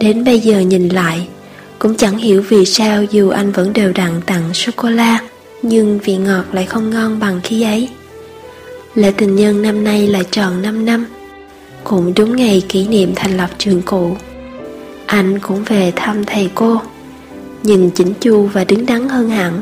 Đến 0.00 0.24
bây 0.24 0.40
giờ 0.40 0.60
nhìn 0.60 0.88
lại, 0.88 1.28
Cũng 1.78 1.96
chẳng 1.96 2.18
hiểu 2.18 2.44
vì 2.48 2.64
sao 2.64 3.04
dù 3.04 3.30
anh 3.30 3.52
vẫn 3.52 3.72
đều 3.72 3.92
đặn 3.92 4.20
tặng 4.26 4.54
sô-cô-la 4.54 5.20
Nhưng 5.62 5.98
vị 5.98 6.16
ngọt 6.16 6.44
lại 6.52 6.66
không 6.66 6.90
ngon 6.90 7.18
bằng 7.18 7.40
khi 7.44 7.62
ấy. 7.62 7.88
Lễ 8.94 9.12
tình 9.16 9.36
nhân 9.36 9.62
năm 9.62 9.84
nay 9.84 10.06
là 10.06 10.22
tròn 10.30 10.62
5 10.62 10.84
năm, 10.84 11.06
Cũng 11.84 12.12
đúng 12.16 12.36
ngày 12.36 12.62
kỷ 12.68 12.88
niệm 12.88 13.12
thành 13.16 13.36
lập 13.36 13.50
trường 13.58 13.82
cũ. 13.82 14.16
Anh 15.06 15.38
cũng 15.38 15.64
về 15.64 15.92
thăm 15.96 16.24
thầy 16.24 16.50
cô, 16.54 16.80
Nhìn 17.62 17.90
chỉnh 17.90 18.12
chu 18.20 18.46
và 18.52 18.64
đứng 18.64 18.86
đắn 18.86 19.08
hơn 19.08 19.30
hẳn. 19.30 19.60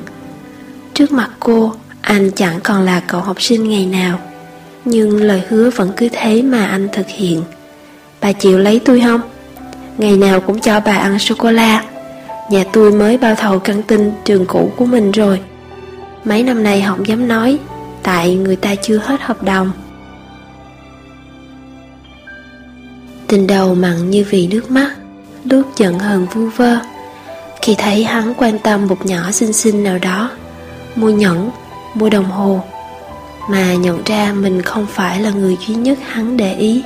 Trước 0.94 1.12
mặt 1.12 1.30
cô, 1.40 1.74
Anh 2.00 2.30
chẳng 2.30 2.60
còn 2.64 2.82
là 2.82 3.00
cậu 3.00 3.20
học 3.20 3.42
sinh 3.42 3.68
ngày 3.68 3.86
nào, 3.86 4.20
Nhưng 4.84 5.22
lời 5.22 5.42
hứa 5.48 5.70
vẫn 5.70 5.92
cứ 5.96 6.08
thế 6.12 6.42
mà 6.42 6.66
anh 6.66 6.88
thực 6.92 7.06
hiện. 7.08 7.42
Bà 8.20 8.32
chịu 8.32 8.58
lấy 8.58 8.80
tôi 8.84 9.00
không? 9.00 9.20
Ngày 9.98 10.16
nào 10.16 10.40
cũng 10.40 10.60
cho 10.60 10.80
bà 10.80 10.92
ăn 10.92 11.18
sô-cô-la. 11.18 11.84
Nhà 12.50 12.64
tôi 12.72 12.92
mới 12.92 13.18
bao 13.18 13.34
thầu 13.34 13.58
căng 13.58 13.82
tin 13.82 14.12
trường 14.24 14.46
cũ 14.46 14.70
của 14.76 14.86
mình 14.86 15.10
rồi. 15.10 15.40
Mấy 16.24 16.42
năm 16.42 16.62
nay 16.62 16.84
không 16.88 17.06
dám 17.06 17.28
nói 17.28 17.58
Tại 18.02 18.34
người 18.34 18.56
ta 18.56 18.74
chưa 18.74 18.96
hết 19.04 19.20
hợp 19.22 19.42
đồng. 19.42 19.70
Tình 23.26 23.46
đầu 23.46 23.74
mặn 23.74 24.10
như 24.10 24.24
vì 24.30 24.46
nước 24.46 24.70
mắt 24.70 24.96
Lúc 25.44 25.66
giận 25.76 25.98
hờn 25.98 26.26
vu 26.26 26.46
vơ. 26.56 26.78
Khi 27.62 27.74
thấy 27.78 28.04
hắn 28.04 28.34
quan 28.34 28.58
tâm 28.58 28.86
một 28.86 29.06
nhỏ 29.06 29.30
xinh 29.30 29.52
xinh 29.52 29.84
nào 29.84 29.98
đó 29.98 30.30
Mua 30.96 31.10
nhẫn, 31.10 31.50
mua 31.94 32.10
đồng 32.10 32.30
hồ. 32.30 32.62
Mà 33.50 33.74
nhận 33.74 34.02
ra 34.04 34.32
mình 34.32 34.62
không 34.62 34.86
phải 34.86 35.20
là 35.20 35.30
người 35.30 35.56
duy 35.66 35.74
nhất 35.74 35.98
hắn 36.06 36.36
để 36.36 36.54
ý. 36.54 36.82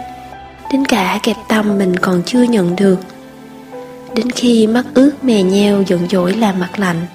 Đến 0.72 0.85
cả 0.85 1.20
kẹp 1.22 1.37
tâm 1.48 1.78
mình 1.78 1.96
còn 1.96 2.22
chưa 2.26 2.42
nhận 2.42 2.76
được. 2.76 2.96
Đến 4.14 4.30
khi 4.30 4.66
mắt 4.66 4.85
ướt 4.94 5.24
mè 5.24 5.42
nheo 5.42 5.83
giận 5.83 6.00
dỗi 6.11 6.35
làm 6.35 6.61
mặt 6.61 6.78
lạnh 6.78 7.06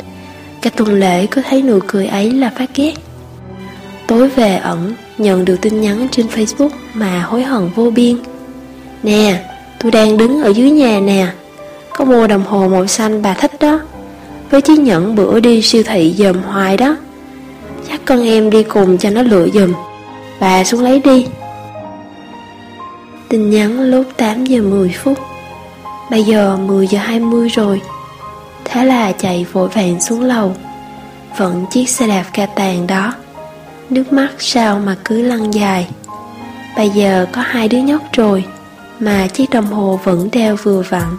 Cả 0.61 0.69
tuần 0.69 0.93
lễ 0.93 1.27
cứ 1.31 1.41
thấy 1.49 1.61
nụ 1.61 1.79
cười 1.87 2.07
ấy 2.07 2.31
là 2.31 2.51
phát 2.57 2.69
ghét. 2.75 2.93
Tối 4.07 4.29
về 4.29 4.55
ẩn 4.55 4.93
nhận 5.17 5.45
được 5.45 5.61
tin 5.61 5.81
nhắn 5.81 6.07
trên 6.11 6.27
Facebook 6.27 6.69
mà 6.93 7.21
hối 7.21 7.43
hận 7.43 7.69
vô 7.75 7.89
biên. 7.89 8.17
Nè, 9.03 9.43
tôi 9.79 9.91
đang 9.91 10.17
đứng 10.17 10.43
ở 10.43 10.49
dưới 10.49 10.71
nhà 10.71 10.99
nè 10.99 11.27
Có 11.97 12.05
mua 12.05 12.27
đồng 12.27 12.43
hồ 12.45 12.67
màu 12.67 12.87
xanh 12.87 13.21
bà 13.21 13.33
thích 13.33 13.51
đó. 13.59 13.79
Với 14.49 14.61
chiếc 14.61 14.79
nhẫn 14.79 15.15
bữa 15.15 15.39
đi 15.39 15.61
siêu 15.61 15.83
thị 15.83 16.15
dòm 16.17 16.41
hoài 16.43 16.77
đó. 16.77 16.97
Chắc 17.89 18.01
con 18.05 18.25
em 18.25 18.49
đi 18.49 18.63
cùng 18.63 18.97
cho 18.97 19.09
nó 19.09 19.21
lựa 19.21 19.47
dùm. 19.53 19.73
Bà 20.39 20.63
xuống 20.63 20.83
lấy 20.83 20.99
đi. 20.99 21.25
Tin 23.35 23.49
nhắn 23.49 23.81
lúc 23.81 24.05
8 24.17 24.45
giờ 24.45 24.61
10 24.61 24.89
phút. 24.89 25.17
Bây 26.11 26.23
giờ 26.23 26.57
10 26.57 26.87
giờ 26.87 26.99
20 26.99 27.49
rồi. 27.49 27.81
Thế 28.65 28.85
là 28.85 29.11
chạy 29.11 29.45
vội 29.51 29.67
vàng 29.67 30.01
xuống 30.01 30.21
lầu. 30.21 30.55
Vẫn 31.37 31.65
chiếc 31.71 31.89
xe 31.89 32.07
đạp 32.07 32.23
ca 32.33 32.45
tàn 32.45 32.87
đó. 32.87 33.13
Nước 33.89 34.13
mắt 34.13 34.29
sao 34.39 34.79
mà 34.79 34.95
cứ 35.05 35.21
lăn 35.21 35.53
dài. 35.53 35.87
Bây 36.77 36.89
giờ 36.89 37.25
có 37.31 37.41
hai 37.41 37.67
đứa 37.67 37.77
nhóc 37.77 38.01
rồi, 38.13 38.43
Mà 38.99 39.27
chiếc 39.27 39.49
đồng 39.49 39.65
hồ 39.65 39.99
vẫn 40.03 40.29
đeo 40.31 40.55
vừa 40.63 40.83
vặn. 40.89 41.17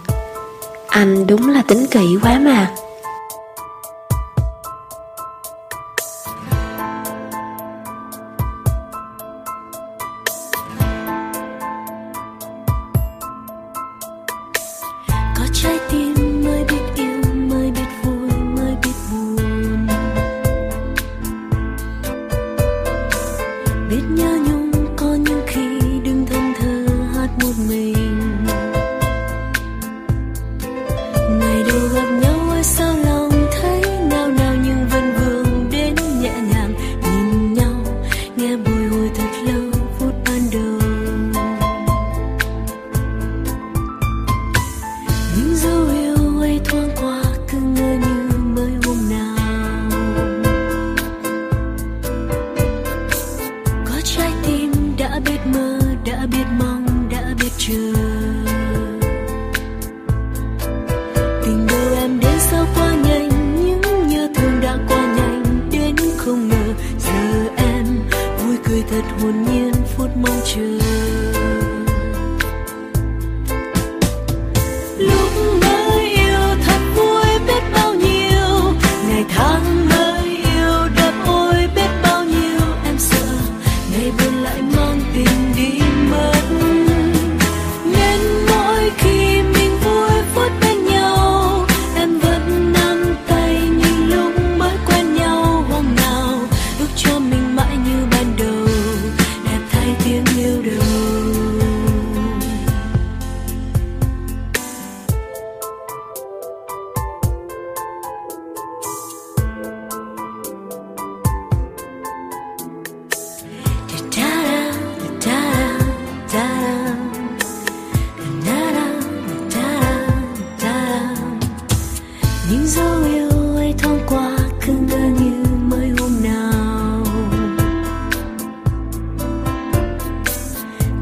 Anh 0.87 1.27
đúng 1.27 1.49
là 1.49 1.61
tính 1.67 1.85
kỹ 1.91 2.17
quá 2.23 2.39
mà. 2.39 2.71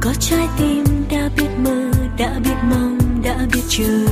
Có 0.05 0.13
trái 0.19 0.47
tim 0.57 0.83
đã 1.09 1.29
biết 1.37 1.49
mơ, 1.57 1.91
đã 2.17 2.39
biết 2.43 2.55
mong, 2.63 3.21
đã 3.23 3.37
biết 3.53 3.61
chờ. 3.69 4.05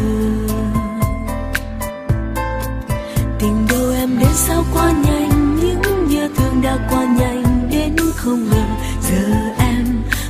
Tình 3.39 3.67
đâu 3.69 3.91
em 3.91 4.19
đến 4.19 4.29
sao 4.33 4.63
quá 4.73 4.91
nhanh, 5.05 5.55
những 5.61 6.07
nhớ 6.07 6.29
thương 6.37 6.61
đã 6.61 6.77
qua 6.89 7.03
nhanh, 7.03 7.69
đến 7.71 7.95
không 8.15 8.49
ngờ 8.49 8.65
giờ 9.01 9.33
em 9.57 9.85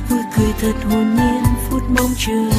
vui 0.08 0.20
cười 0.36 0.52
thật 0.60 0.74
hồn 0.90 1.16
nhiên 1.16 1.42
phút 1.70 1.82
mong 1.88 2.10
chờ. 2.18 2.50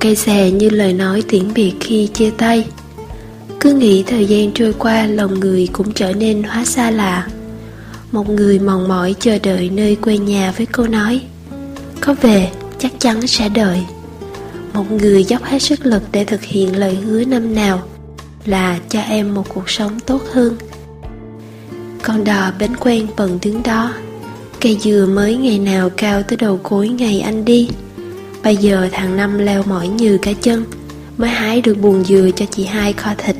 Cây 0.00 0.16
xè 0.16 0.50
như 0.50 0.70
lời 0.70 0.92
nói 0.92 1.22
tiễn 1.28 1.54
biệt 1.54 1.72
khi 1.80 2.06
chia 2.06 2.30
tay. 2.30 2.66
Cứ 3.60 3.72
nghĩ 3.72 4.02
thời 4.02 4.26
gian 4.26 4.52
trôi 4.52 4.72
qua, 4.78 5.06
lòng 5.06 5.40
người 5.40 5.68
cũng 5.72 5.92
trở 5.92 6.12
nên 6.12 6.42
hóa 6.42 6.64
xa 6.64 6.90
lạ. 6.90 7.26
Một 8.12 8.30
người 8.30 8.58
mòn 8.58 8.88
mỏi 8.88 9.14
chờ 9.20 9.38
đợi 9.38 9.70
nơi 9.70 9.96
quê 9.96 10.18
nhà 10.18 10.52
với 10.56 10.66
câu 10.66 10.86
nói, 10.86 11.20
Có 12.00 12.14
về, 12.22 12.50
chắc 12.78 12.92
chắn 12.98 13.26
sẽ 13.26 13.48
đợi. 13.48 13.80
Một 14.74 14.92
người 14.92 15.24
dốc 15.24 15.44
hết 15.44 15.58
sức 15.58 15.86
lực 15.86 16.02
để 16.12 16.24
thực 16.24 16.42
hiện 16.42 16.76
lời 16.76 16.94
hứa 16.94 17.24
năm 17.24 17.54
nào 17.54 17.82
Là 18.44 18.78
cho 18.88 19.00
em 19.00 19.34
một 19.34 19.44
cuộc 19.48 19.70
sống 19.70 20.00
tốt 20.00 20.22
hơn. 20.32 20.56
Con 22.02 22.24
đò 22.24 22.52
bến 22.58 22.76
quen 22.76 23.06
bần 23.16 23.38
đứng 23.42 23.62
đó, 23.62 23.94
Cây 24.60 24.78
dừa 24.80 25.06
mới 25.06 25.36
ngày 25.36 25.58
nào 25.58 25.90
cao 25.96 26.22
tới 26.22 26.36
đầu 26.36 26.60
cối 26.62 26.88
ngày 26.88 27.20
anh 27.20 27.44
đi. 27.44 27.68
Bây 28.42 28.56
giờ 28.56 28.88
thằng 28.92 29.16
Năm 29.16 29.38
leo 29.38 29.62
mỏi 29.62 29.88
như 29.88 30.18
cả 30.22 30.32
chân, 30.40 30.64
Mới 31.18 31.30
hái 31.30 31.60
được 31.60 31.74
buồn 31.74 32.04
dừa 32.04 32.30
cho 32.36 32.46
chị 32.50 32.64
hai 32.64 32.92
kho 32.92 33.10
thịt. 33.18 33.36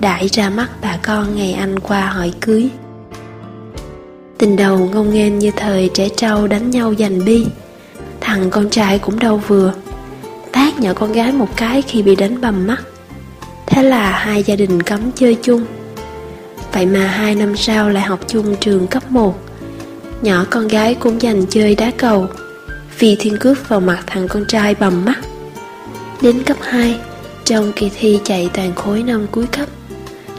Đãi 0.00 0.28
ra 0.28 0.50
mắt 0.50 0.70
bà 0.82 0.98
con 1.02 1.36
ngày 1.36 1.52
anh 1.52 1.78
qua 1.78 2.00
hỏi 2.06 2.32
cưới. 2.40 2.68
Tình 4.38 4.56
đầu 4.56 4.78
ngông 4.78 5.14
nghênh 5.14 5.38
như 5.38 5.50
thời 5.56 5.90
trẻ 5.94 6.08
trâu 6.16 6.46
đánh 6.46 6.70
nhau 6.70 6.94
giành 6.98 7.24
bi. 7.24 7.46
Thằng 8.20 8.50
con 8.50 8.70
trai 8.70 8.98
cũng 8.98 9.18
đâu 9.18 9.40
vừa 9.46 9.72
Tát 10.52 10.80
nhỏ 10.80 10.92
con 10.94 11.12
gái 11.12 11.32
một 11.32 11.56
cái 11.56 11.82
khi 11.82 12.02
bị 12.02 12.16
đánh 12.16 12.40
bầm 12.40 12.66
mắt. 12.66 12.82
Thế 13.66 13.82
là 13.82 14.10
hai 14.10 14.42
gia 14.42 14.56
đình 14.56 14.82
cấm 14.82 15.00
chơi 15.12 15.34
chung. 15.34 15.64
Vậy 16.72 16.86
mà 16.86 17.06
hai 17.06 17.34
năm 17.34 17.56
sau 17.56 17.90
lại 17.90 18.02
học 18.02 18.20
chung 18.26 18.56
trường 18.60 18.86
cấp 18.86 19.10
1 19.10 19.38
Nhỏ 20.22 20.44
con 20.50 20.68
gái 20.68 20.94
cũng 20.94 21.22
dành 21.22 21.46
chơi 21.46 21.74
đá 21.74 21.90
cầu 21.96 22.26
vì 22.98 23.16
thiên 23.18 23.36
cước 23.36 23.68
vào 23.68 23.80
mặt 23.80 24.02
thằng 24.06 24.28
con 24.28 24.44
trai 24.48 24.74
bầm 24.74 25.04
mắt. 25.04 25.18
Đến 26.22 26.42
cấp 26.42 26.56
2 26.60 27.00
Trong 27.44 27.72
kỳ 27.72 27.90
thi 27.98 28.20
chạy 28.24 28.50
toàn 28.54 28.74
khối 28.74 29.02
năm 29.02 29.26
cuối 29.30 29.46
cấp, 29.46 29.68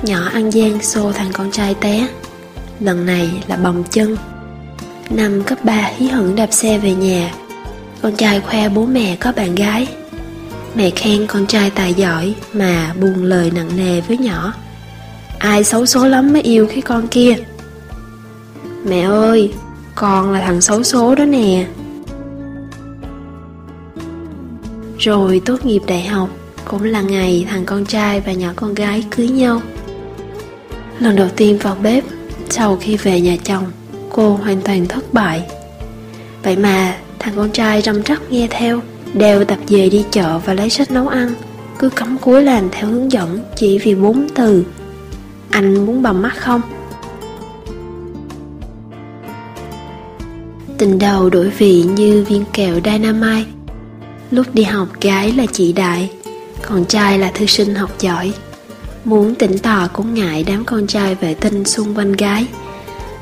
Nhỏ 0.04 0.30
ăn 0.34 0.50
gian 0.50 0.84
xô 0.84 1.12
thằng 1.12 1.30
con 1.34 1.52
trai 1.52 1.76
té. 1.82 2.08
Lần 2.80 3.06
này 3.06 3.30
là 3.48 3.56
bầm 3.56 3.84
chân. 3.84 4.18
Năm 5.10 5.44
cấp 5.44 5.58
3 5.64 5.92
hí 5.98 6.08
hửng 6.08 6.36
đạp 6.36 6.54
xe 6.54 6.78
về 6.78 6.94
nhà. 6.94 7.34
Con 8.02 8.16
trai 8.16 8.40
khoe 8.40 8.70
bố 8.70 8.86
mẹ 8.86 9.16
có 9.16 9.32
bạn 9.32 9.56
gái. 9.56 9.88
Mẹ 10.76 10.90
khen 10.90 11.28
con 11.28 11.48
trai 11.48 11.70
tài 11.70 11.94
giỏi 11.94 12.36
Mà 12.54 12.94
buồn 13.02 13.24
lời 13.24 13.52
nặng 13.56 13.70
nề 13.78 14.02
với 14.02 14.18
nhỏ. 14.18 14.54
Ai 15.40 15.64
xấu 15.64 15.86
số 15.86 16.08
lắm 16.08 16.34
mới 16.34 16.42
yêu 16.42 16.68
cái 16.68 16.82
con 16.82 17.08
kia. 17.08 17.36
Mẹ 18.86 19.02
ơi, 19.02 19.54
Con 19.96 20.32
là 20.32 20.42
thằng 20.42 20.62
xấu 20.62 20.84
số 20.84 21.16
đó 21.16 21.26
nè. 21.26 21.66
Rồi 25.00 25.42
tốt 25.46 25.66
nghiệp 25.66 25.82
đại 25.88 26.08
học 26.08 26.30
cũng 26.66 26.84
là 26.84 27.02
ngày 27.02 27.46
thằng 27.50 27.66
con 27.66 27.86
trai 27.86 28.20
và 28.22 28.34
nhỏ 28.34 28.50
con 28.56 28.74
gái 28.74 29.04
cưới 29.12 29.28
nhau. 29.28 29.62
Lần 31.00 31.16
đầu 31.16 31.28
tiên 31.36 31.58
vào 31.62 31.76
bếp 31.84 32.04
sau 32.50 32.78
khi 32.82 32.98
về 32.98 33.22
nhà 33.22 33.38
chồng, 33.44 33.64
cô 34.10 34.30
hoàn 34.30 34.62
toàn 34.62 34.88
thất 34.88 35.14
bại. 35.14 35.44
Vậy 36.44 36.58
mà 36.58 36.98
thằng 37.20 37.34
con 37.36 37.52
trai 37.52 37.82
răm 37.82 38.04
rắp 38.04 38.32
nghe 38.32 38.48
theo, 38.50 38.82
đều 39.14 39.46
tập 39.46 39.58
về 39.68 39.90
đi 39.90 40.06
chợ 40.12 40.40
và 40.46 40.54
lấy 40.54 40.70
sách 40.70 40.92
nấu 40.92 41.08
ăn, 41.08 41.34
cứ 41.80 41.90
cắm 41.90 42.18
cúi 42.18 42.44
làm 42.44 42.70
theo 42.72 42.90
hướng 42.90 43.12
dẫn 43.12 43.40
chỉ 43.56 43.78
vì 43.78 43.96
bốn 43.96 44.28
từ. 44.36 44.66
Anh 45.50 45.86
muốn 45.86 46.02
bầm 46.02 46.22
mắt 46.22 46.34
không? 46.38 46.62
Tình 50.78 51.00
đầu 51.00 51.30
đổi 51.30 51.50
vị 51.50 51.84
như 51.84 52.26
viên 52.30 52.46
kẹo 52.54 52.80
dynamite 52.86 53.59
Lúc 54.32 54.48
đi 54.54 54.64
học, 54.64 54.88
gái 55.02 55.32
là 55.32 55.46
chị 55.52 55.74
đại 55.74 56.12
Còn 56.62 56.86
trai 56.86 57.20
là 57.20 57.32
thư 57.34 57.46
sinh 57.46 57.76
học 57.76 57.92
giỏi. 58.00 58.34
Muốn 59.06 59.36
tỉnh 59.36 59.58
tò 59.58 59.88
cũng 59.94 60.14
ngại 60.14 60.44
đám 60.48 60.66
con 60.66 60.88
trai 60.88 61.16
vệ 61.16 61.34
tinh 61.34 61.66
xung 61.66 61.98
quanh 61.98 62.12
gái. 62.12 62.46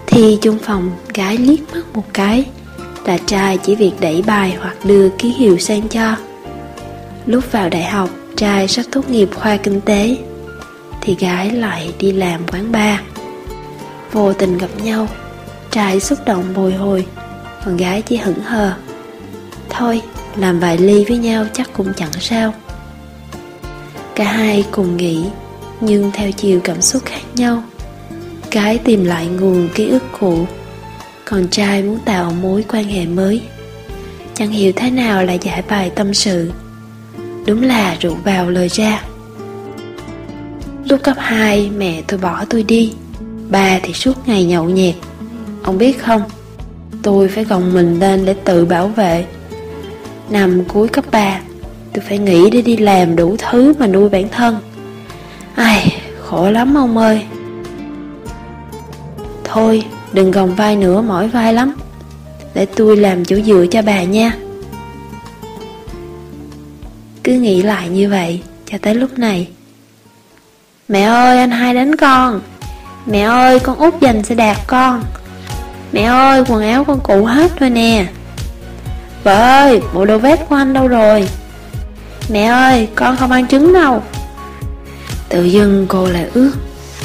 Thì 0.07 0.37
chung 0.41 0.59
phòng, 0.59 0.91
gái 1.13 1.37
liếc 1.37 1.59
mắt 1.73 1.83
một 1.93 2.03
cái, 2.13 2.45
Là 3.05 3.17
trai 3.17 3.57
chỉ 3.57 3.75
việc 3.75 3.91
đẩy 3.99 4.21
bài 4.21 4.57
hoặc 4.61 4.75
đưa 4.83 5.09
ký 5.09 5.29
hiệu 5.29 5.57
sang 5.57 5.87
cho. 5.89 6.15
Lúc 7.25 7.51
vào 7.51 7.69
đại 7.69 7.83
học, 7.83 8.09
trai 8.35 8.67
sắp 8.67 8.83
tốt 8.91 9.09
nghiệp 9.09 9.29
khoa 9.35 9.57
kinh 9.57 9.81
tế, 9.81 10.17
Thì 11.01 11.15
gái 11.19 11.51
lại 11.51 11.93
đi 11.99 12.11
làm 12.11 12.41
quán 12.51 12.71
bar. 12.71 12.99
Vô 14.11 14.33
tình 14.33 14.57
gặp 14.57 14.69
nhau, 14.83 15.07
Trai 15.71 15.99
xúc 15.99 16.19
động 16.25 16.43
bồi 16.55 16.73
hồi, 16.73 17.05
Còn 17.65 17.77
gái 17.77 18.01
chỉ 18.01 18.17
hững 18.17 18.39
hờ. 18.39 18.73
Thôi 19.69 20.01
làm 20.37 20.59
vài 20.59 20.77
ly 20.77 21.05
với 21.05 21.17
nhau 21.17 21.45
chắc 21.53 21.69
cũng 21.73 21.93
chẳng 21.95 22.11
sao. 22.19 22.53
Cả 24.15 24.23
hai 24.23 24.65
cùng 24.71 24.97
nghĩ, 24.97 25.25
nhưng 25.81 26.11
theo 26.13 26.31
chiều 26.31 26.59
cảm 26.63 26.81
xúc 26.81 27.01
khác 27.05 27.21
nhau. 27.35 27.63
Cái 28.51 28.77
tìm 28.77 29.05
lại 29.05 29.27
nguồn 29.27 29.69
ký 29.75 29.87
ức 29.87 30.03
cũ, 30.19 30.47
còn 31.25 31.47
trai 31.47 31.83
muốn 31.83 31.99
tạo 32.05 32.31
mối 32.41 32.65
quan 32.67 32.83
hệ 32.83 33.05
mới. 33.05 33.41
Chẳng 34.33 34.49
hiểu 34.51 34.71
thế 34.75 34.91
nào 34.91 35.23
là 35.23 35.33
giải 35.33 35.63
bài 35.69 35.89
tâm 35.89 36.13
sự. 36.13 36.51
Đúng 37.45 37.63
là 37.63 37.97
rượu 37.99 38.15
vào 38.23 38.49
lời 38.49 38.69
ra. 38.69 39.03
Lúc 40.89 41.03
cấp 41.03 41.15
2 41.19 41.69
mẹ 41.77 42.01
tôi 42.07 42.19
bỏ 42.19 42.45
tôi 42.49 42.63
đi. 42.63 42.93
Ba 43.49 43.79
thì 43.83 43.93
suốt 43.93 44.27
ngày 44.27 44.45
nhậu 44.45 44.69
nhẹt. 44.69 44.95
Ông 45.63 45.77
biết 45.77 46.03
không? 46.03 46.21
Tôi 47.03 47.27
phải 47.27 47.43
gồng 47.43 47.73
mình 47.73 47.99
lên 47.99 48.25
để 48.25 48.33
tự 48.33 48.65
bảo 48.65 48.87
vệ. 48.87 49.25
Năm 50.29 50.63
cuối 50.67 50.87
cấp 50.87 51.05
3 51.11 51.39
Tôi 51.93 52.03
phải 52.07 52.17
nghĩ 52.17 52.49
để 52.49 52.61
đi 52.61 52.77
làm 52.77 53.15
đủ 53.15 53.35
thứ 53.39 53.73
mà 53.79 53.87
nuôi 53.87 54.09
bản 54.09 54.29
thân. 54.29 54.57
Ai, 55.55 56.01
khổ 56.21 56.51
lắm 56.51 56.77
ông 56.77 56.97
ơi. 56.97 57.25
Thôi, 59.43 59.83
đừng 60.13 60.31
gồng 60.31 60.55
vai 60.55 60.75
nữa 60.75 61.01
mỏi 61.01 61.27
vai 61.27 61.53
lắm. 61.53 61.75
Để 62.53 62.65
tôi 62.65 62.97
làm 62.97 63.25
chỗ 63.25 63.35
dựa 63.35 63.65
cho 63.71 63.81
bà 63.81 64.03
nha. 64.03 64.33
Cứ 67.23 67.33
nghĩ 67.33 67.61
lại 67.61 67.89
như 67.89 68.09
vậy 68.09 68.41
cho 68.65 68.77
tới 68.81 68.95
lúc 68.95 69.19
này. 69.19 69.47
Mẹ 70.87 71.01
ơi 71.01 71.39
anh 71.39 71.51
hai 71.51 71.73
đánh 71.73 71.95
con. 71.95 72.41
Mẹ 73.05 73.21
ơi 73.21 73.59
con 73.59 73.77
út 73.77 74.01
dành 74.01 74.23
sẽ 74.23 74.35
đạp 74.35 74.57
con. 74.67 75.03
Mẹ 75.91 76.03
ơi 76.03 76.43
quần 76.47 76.63
áo 76.63 76.83
con 76.83 76.99
cũ 77.03 77.25
hết 77.25 77.59
rồi 77.59 77.69
nè. 77.69 78.05
Vợ 79.23 79.33
ơi, 79.33 79.81
bộ 79.93 80.05
đồ 80.05 80.17
vest 80.17 80.41
của 80.49 80.55
anh 80.55 80.73
đâu 80.73 80.87
rồi? 80.87 81.29
Mẹ 82.29 82.43
ơi, 82.43 82.87
con 82.95 83.17
không 83.17 83.31
ăn 83.31 83.47
trứng 83.47 83.73
đâu 83.73 84.03
Tự 85.29 85.43
dưng 85.43 85.85
cô 85.89 86.07
lại 86.07 86.25
ước 86.33 86.51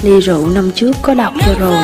Ly 0.02 0.20
rượu 0.20 0.48
năm 0.48 0.70
trước 0.74 0.96
có 1.02 1.14
độc 1.14 1.32
cho 1.46 1.54
rồi 1.58 1.76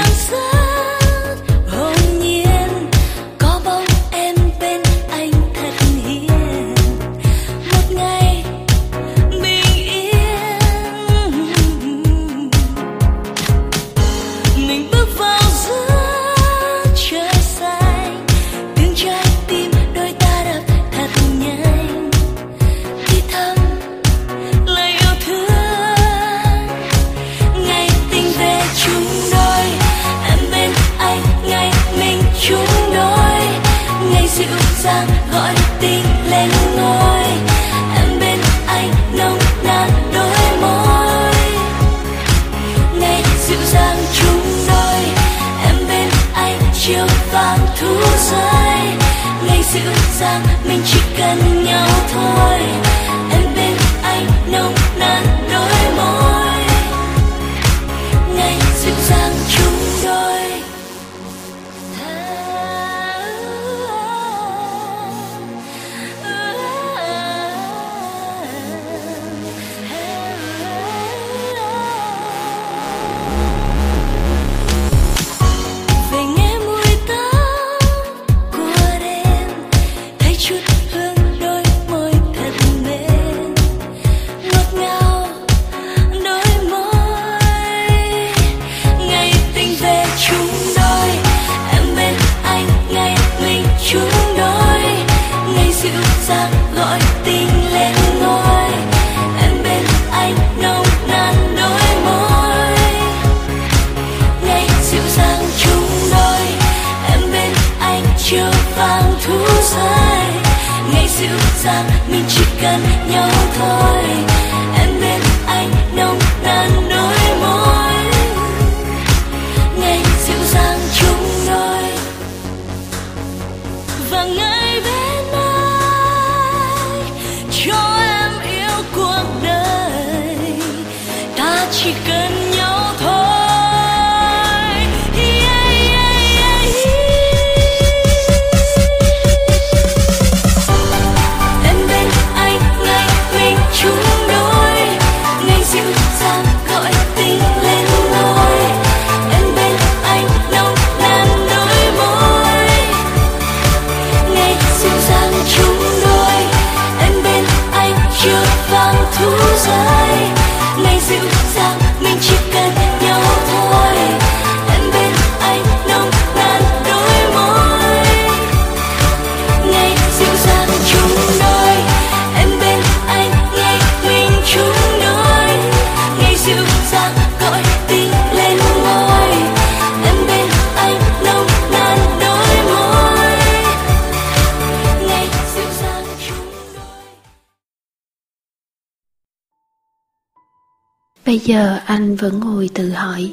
giờ 191.49 191.79
anh 191.87 192.17
vẫn 192.17 192.41
ngồi 192.41 192.71
tự 192.75 192.91
hỏi, 192.91 193.33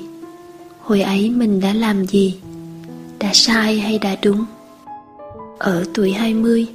Hồi 0.82 1.01
ấy 1.01 1.30
mình 1.30 1.60
đã 1.60 1.73
làm 1.73 2.06
gì? 2.06 2.39
Đã 3.19 3.30
sai 3.34 3.80
hay 3.80 3.99
đã 3.99 4.15
đúng? 4.21 4.45
Ở 5.58 5.86
tuổi 5.93 6.12
20 6.12 6.67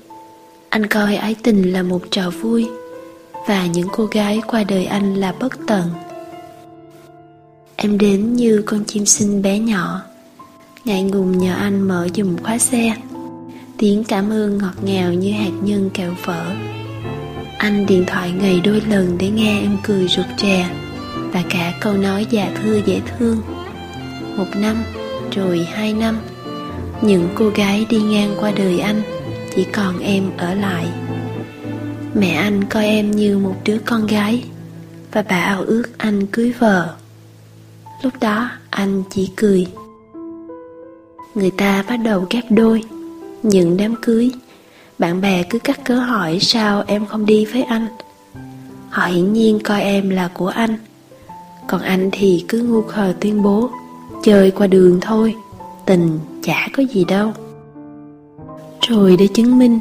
Anh 0.69 0.87
coi 0.87 1.17
ái 1.17 1.37
tình 1.43 1.73
là 1.73 1.83
một 1.83 2.03
trò 2.11 2.31
vui 2.31 2.69
Và 3.49 3.67
những 3.67 3.89
cô 3.93 4.07
gái 4.07 4.41
qua 4.47 4.65
đời 4.65 4.85
anh 4.85 5.15
là 5.15 5.35
bất 5.41 5.53
tận 5.67 5.89
Em 7.77 7.99
đến 7.99 8.35
như 8.35 8.63
con 8.67 8.85
chim 8.85 9.07
xinh 9.07 9.43
bé 9.43 9.59
nhỏ, 9.59 10.01
Ngại 10.85 11.03
ngùng 11.03 11.39
nhờ 11.39 11.55
anh 11.55 11.89
mở 11.89 12.09
dùm 12.15 12.37
khóa 12.37 12.59
xe 12.59 12.95
Tiếng 13.79 14.05
cảm 14.05 14.31
ơn 14.31 14.59
ngọt 14.59 14.85
ngào 14.85 15.13
như 15.13 15.33
hạt 15.33 15.53
nhân 15.63 15.91
kẹo 15.95 16.15
phở 16.23 16.45
Anh 17.59 17.87
điện 17.87 18.05
thoại 18.07 18.33
ngày 18.41 18.61
đôi 18.65 18.83
lần 18.89 19.17
để 19.19 19.29
nghe 19.31 19.61
em 19.61 19.77
cười 19.83 20.09
rụt 20.09 20.27
rè 20.39 20.71
và 21.33 21.43
cả 21.51 21.75
câu 21.81 21.93
nói 21.93 22.27
già 22.31 22.51
thưa 22.63 22.81
dễ 22.87 23.01
thương. 23.01 23.43
Một 24.37 24.47
năm, 24.57 24.77
rồi 25.35 25.67
hai 25.73 25.93
năm, 25.93 26.19
những 27.03 27.29
cô 27.35 27.49
gái 27.49 27.87
đi 27.91 28.01
ngang 28.01 28.35
qua 28.41 28.51
đời 28.51 28.81
anh 28.81 29.03
chỉ 29.57 29.65
còn 29.73 29.99
em 29.99 30.31
ở 30.37 30.55
lại. 30.55 30.87
Mẹ 32.15 32.31
anh 32.31 32.65
coi 32.65 32.85
em 32.85 33.11
như 33.11 33.39
một 33.39 33.57
đứa 33.65 33.79
con 33.85 34.07
gái, 34.07 34.45
và 35.13 35.25
bà 35.29 35.41
ao 35.41 35.63
ước 35.63 35.85
anh 35.99 36.27
cưới 36.27 36.53
vợ. 36.59 36.95
Lúc 38.03 38.13
đó, 38.21 38.51
anh 38.71 39.03
chỉ 39.11 39.31
cười. 39.37 39.67
Người 41.35 41.51
ta 41.51 41.85
bắt 41.89 41.97
đầu 41.97 42.27
ghép 42.31 42.45
đôi, 42.51 42.83
những 43.43 43.77
đám 43.77 43.95
cưới. 44.03 44.31
Bạn 44.99 45.21
bè 45.21 45.43
cứ 45.43 45.59
cắt 45.59 45.85
cớ 45.85 45.95
hỏi 45.95 46.39
sao 46.41 46.85
em 46.87 47.07
không 47.07 47.27
đi 47.27 47.45
với 47.45 47.63
anh. 47.63 47.87
Họ 48.91 49.07
hiển 49.07 49.33
nhiên 49.33 49.59
coi 49.65 49.81
em 49.81 50.11
là 50.11 50.31
của 50.35 50.49
anh 50.49 50.77
còn 51.71 51.81
anh 51.81 52.09
thì 52.13 52.45
cứ 52.49 52.63
ngu 52.63 52.83
khờ 52.83 53.15
tuyên 53.21 53.43
bố, 53.43 53.71
chơi 54.25 54.51
qua 54.51 54.67
đường 54.67 54.99
thôi, 55.01 55.35
tình 55.87 56.19
chả 56.43 56.69
có 56.73 56.83
gì 56.83 57.05
đâu. 57.05 57.33
Rồi 58.89 59.17
để 59.19 59.27
chứng 59.27 59.59
minh, 59.59 59.79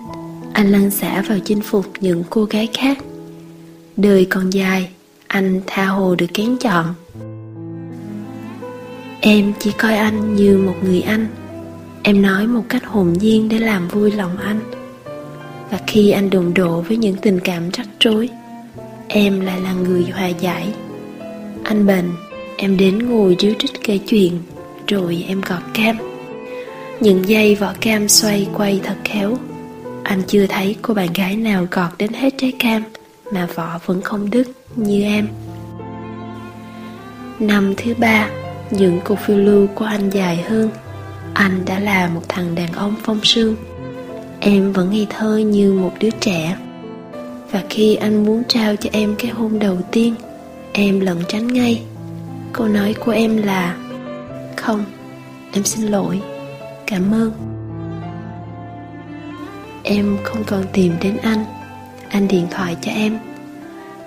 anh 0.54 0.72
lăn 0.72 0.92
xả 0.92 1.24
vào 1.28 1.38
chinh 1.46 1.62
phục 1.62 1.86
những 2.00 2.24
cô 2.30 2.44
gái 2.44 2.68
khác. 2.74 2.98
Đời 3.98 4.28
còn 4.30 4.50
dài, 4.50 4.90
anh 5.28 5.62
tha 5.68 5.86
hồ 5.86 6.16
được 6.16 6.26
kén 6.34 6.58
chọn. 6.58 6.86
Em 9.22 9.54
chỉ 9.60 9.72
coi 9.72 9.98
anh 9.98 10.36
như 10.36 10.58
một 10.58 10.76
người 10.84 11.02
anh. 11.02 11.28
Em 12.04 12.22
nói 12.22 12.48
một 12.48 12.64
cách 12.70 12.86
hồn 12.86 13.14
nhiên 13.14 13.50
để 13.50 13.60
làm 13.60 13.88
vui 13.88 14.12
lòng 14.12 14.38
anh. 14.38 14.60
Và 15.72 15.80
khi 15.88 16.12
anh 16.12 16.30
đụng 16.30 16.54
độ 16.54 16.82
với 16.82 16.98
những 16.98 17.16
tình 17.22 17.40
cảm 17.40 17.70
rắc 17.70 17.88
rối, 18.00 18.30
em 19.08 19.42
lại 19.42 19.62
là 19.62 19.74
người 19.74 20.06
hòa 20.14 20.28
giải 20.28 20.74
anh 21.70 21.86
bệnh 21.86 22.12
Em 22.58 22.78
đến 22.78 23.00
ngồi 23.00 23.36
ríu 23.40 23.54
rít 23.60 23.72
kể 23.84 23.98
chuyện, 23.98 24.40
Rồi 24.88 25.26
em 25.28 25.42
gọt 25.42 25.62
cam. 25.74 25.98
Những 27.00 27.30
dây 27.30 27.56
vỏ 27.56 27.74
cam 27.82 28.08
xoay 28.08 28.48
quay 28.54 28.80
thật 28.84 28.96
khéo. 29.04 29.38
Anh 30.04 30.22
chưa 30.28 30.46
thấy 30.48 30.76
cô 30.82 30.94
bạn 30.94 31.14
gái 31.14 31.36
nào 31.36 31.68
gọt 31.72 31.92
đến 31.98 32.14
hết 32.14 32.34
trái 32.38 32.54
cam, 32.60 32.84
Mà 33.34 33.48
vỏ 33.56 33.80
vẫn 33.86 34.02
không 34.02 34.30
đứt 34.30 34.48
như 34.76 35.04
em. 35.04 35.28
Năm 37.40 37.74
thứ 37.78 37.94
ba, 37.98 38.30
Những 38.72 39.00
cuộc 39.06 39.20
phiêu 39.20 39.38
lưu 39.38 39.68
của 39.76 39.86
anh 39.86 40.10
dài 40.10 40.38
hơn. 40.38 40.70
Anh 41.34 41.66
đã 41.66 41.80
là 41.80 42.08
một 42.08 42.24
thằng 42.28 42.56
đàn 42.56 42.72
ông 42.74 42.96
phong 43.04 43.20
sương. 43.24 43.56
Em 44.40 44.74
vẫn 44.74 44.92
ngây 44.92 45.08
thơ 45.10 45.38
như 45.38 45.74
một 45.74 45.92
đứa 46.00 46.12
trẻ. 46.20 46.58
Và 47.52 47.64
khi 47.70 47.96
anh 47.96 48.26
muốn 48.26 48.44
trao 48.48 48.76
cho 48.76 48.90
em 48.94 49.16
cái 49.20 49.32
hôn 49.32 49.60
đầu 49.60 49.78
tiên 49.92 50.16
Em 50.82 51.00
lẩn 51.00 51.18
tránh 51.28 51.48
ngay. 51.48 51.82
Câu 52.54 52.68
nói 52.68 52.96
của 53.00 53.12
em 53.12 53.38
là 53.38 53.78
Không, 54.58 54.86
em 55.54 55.64
xin 55.64 55.86
lỗi. 55.86 56.22
Cảm 56.88 57.12
ơn. 57.12 57.32
Em 59.84 60.18
không 60.24 60.44
còn 60.48 60.64
tìm 60.74 60.94
đến 61.02 61.18
anh. 61.18 61.46
Anh 62.10 62.28
điện 62.28 62.48
thoại 62.52 62.76
cho 62.82 62.92
em. 62.92 63.20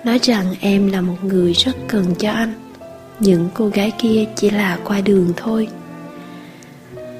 Nói 0.05 0.19
rằng 0.21 0.55
em 0.59 0.91
là 0.91 1.01
một 1.01 1.23
người 1.23 1.53
rất 1.53 1.75
cần 1.87 2.15
cho 2.19 2.31
anh. 2.31 2.53
Những 3.19 3.49
cô 3.53 3.67
gái 3.67 3.91
kia 3.97 4.25
chỉ 4.35 4.49
là 4.49 4.79
qua 4.83 5.01
đường 5.01 5.33
thôi. 5.37 5.67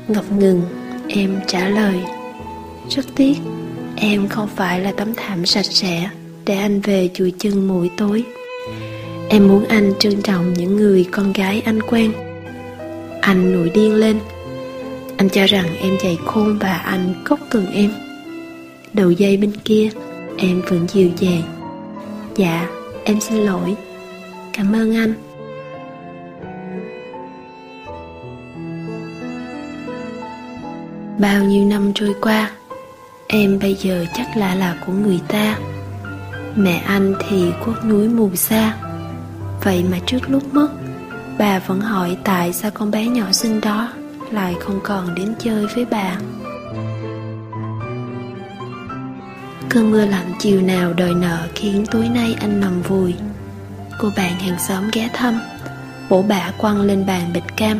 Ngập 0.08 0.32
ngừng 0.32 0.62
Em 1.08 1.40
trả 1.48 1.68
lời 1.70 2.04
Rất 2.90 3.06
tiếc 3.16 3.38
Em 3.96 4.28
không 4.28 4.50
phải 4.56 4.80
là 4.80 4.92
tấm 4.98 5.14
thảm 5.16 5.46
sạch 5.46 5.66
sẽ 5.66 6.10
Để 6.46 6.58
anh 6.58 6.82
về 6.82 7.10
chùi 7.14 7.34
chân 7.40 7.68
mỗi 7.68 7.92
tối. 7.98 8.26
Em 9.34 9.48
muốn 9.48 9.66
anh 9.66 9.94
trân 10.00 10.22
trọng 10.22 10.54
những 10.54 10.76
người 10.76 11.06
con 11.12 11.34
gái 11.34 11.62
anh 11.66 11.82
quen. 11.82 12.12
Anh 13.22 13.54
nổi 13.54 13.70
điên 13.70 13.96
lên. 13.96 14.20
Anh 15.18 15.30
cho 15.30 15.46
rằng 15.46 15.66
em 15.82 15.98
dày 16.04 16.18
khôn 16.26 16.58
và 16.60 16.74
anh 16.74 17.14
cốc 17.26 17.40
cần 17.50 17.66
em. 17.74 17.92
Đầu 18.94 19.12
dây 19.12 19.38
bên 19.38 19.52
kia, 19.64 19.90
Em 20.38 20.62
vẫn 20.62 20.88
dịu 20.88 21.10
dàng. 21.18 21.42
Dạ 22.36 22.70
em 23.04 23.20
xin 23.20 23.38
lỗi. 23.38 23.76
Cảm 24.54 24.74
ơn 24.74 24.96
anh. 24.96 25.14
Bao 31.20 31.44
nhiêu 31.44 31.66
năm 31.66 31.92
trôi 31.96 32.16
qua, 32.22 32.52
Em 33.28 33.60
bây 33.60 33.76
giờ 33.76 34.06
chắc 34.14 34.38
là 34.38 34.56
là 34.56 34.84
của 34.86 34.94
người 34.94 35.20
ta. 35.28 35.60
Mẹ 36.56 36.84
anh 36.86 37.14
thì 37.30 37.52
quốc 37.66 37.86
núi 37.86 38.10
mù 38.10 38.36
xa 38.36 38.78
Vậy 39.64 39.84
mà 39.92 40.00
trước 40.06 40.30
lúc 40.30 40.54
mất 40.54 40.68
Bà 41.38 41.60
vẫn 41.60 41.82
hỏi 41.82 42.18
tại 42.24 42.54
sao 42.54 42.72
con 42.72 42.92
bé 42.92 43.08
nhỏ 43.08 43.32
xinh 43.32 43.62
đó 43.62 43.94
Lại 44.32 44.56
không 44.60 44.80
còn 44.84 45.16
đến 45.16 45.34
chơi 45.40 45.66
với 45.76 45.86
bà. 45.86 46.18
Cơn 49.70 49.92
mưa 49.92 50.06
lạnh 50.06 50.34
chiều 50.40 50.62
nào 50.62 50.94
đòi 50.94 51.14
nợ 51.14 51.48
khiến 51.56 51.86
tối 51.92 52.10
nay 52.10 52.36
anh 52.40 52.60
nằm 52.60 52.82
vùi. 52.82 53.14
Cô 54.00 54.10
bạn 54.18 54.40
hàng 54.40 54.60
xóm 54.60 54.84
ghé 54.94 55.10
thăm 55.14 55.40
Bổ 56.10 56.22
bả 56.22 56.52
quăng 56.58 56.82
lên 56.82 57.06
bàn 57.06 57.22
bịch 57.34 57.58
cam. 57.58 57.80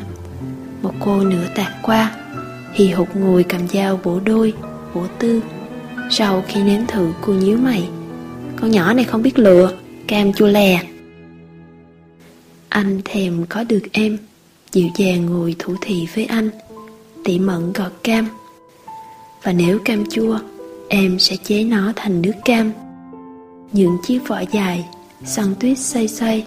Một 0.82 0.94
cô 1.00 1.24
nửa 1.24 1.46
tạt 1.56 1.72
qua 1.82 2.12
Hì 2.74 2.90
hụt 2.90 3.08
ngồi 3.16 3.44
cầm 3.44 3.68
dao 3.68 4.00
bổ 4.04 4.20
đôi, 4.20 4.54
bổ 4.94 5.02
tư. 5.20 5.42
Sau 6.10 6.44
khi 6.48 6.64
nếm 6.64 6.86
thử 6.88 7.14
cô 7.22 7.34
nhíu 7.34 7.58
mày. 7.58 7.90
Con 8.62 8.72
nhỏ 8.72 8.94
này 8.94 9.06
không 9.06 9.22
biết 9.22 9.40
lựa 9.40 9.72
Cam 10.08 10.34
chua 10.34 10.48
lè. 10.48 10.80
Anh 12.74 13.02
thèm 13.06 13.46
có 13.50 13.64
được 13.64 13.82
em. 13.92 14.18
Dịu 14.72 14.88
dàng 14.98 15.26
ngồi 15.26 15.56
thủ 15.60 15.76
thị 15.82 16.08
với 16.16 16.26
anh. 16.26 16.50
Tỉ 17.24 17.40
mẫn 17.40 17.74
gọt 17.74 17.92
cam. 18.04 18.28
Và 19.44 19.52
nếu 19.54 19.80
cam 19.86 20.06
chua, 20.10 20.40
Em 20.90 21.20
sẽ 21.20 21.36
chế 21.44 21.64
nó 21.64 21.94
thành 21.96 22.22
nước 22.22 22.32
cam. 22.46 22.72
Những 23.72 23.98
chiếc 24.04 24.20
vỏ 24.28 24.42
dài, 24.52 24.86
Săn 25.26 25.56
tuyết 25.60 25.78
xoay 25.78 26.08
xoay. 26.08 26.46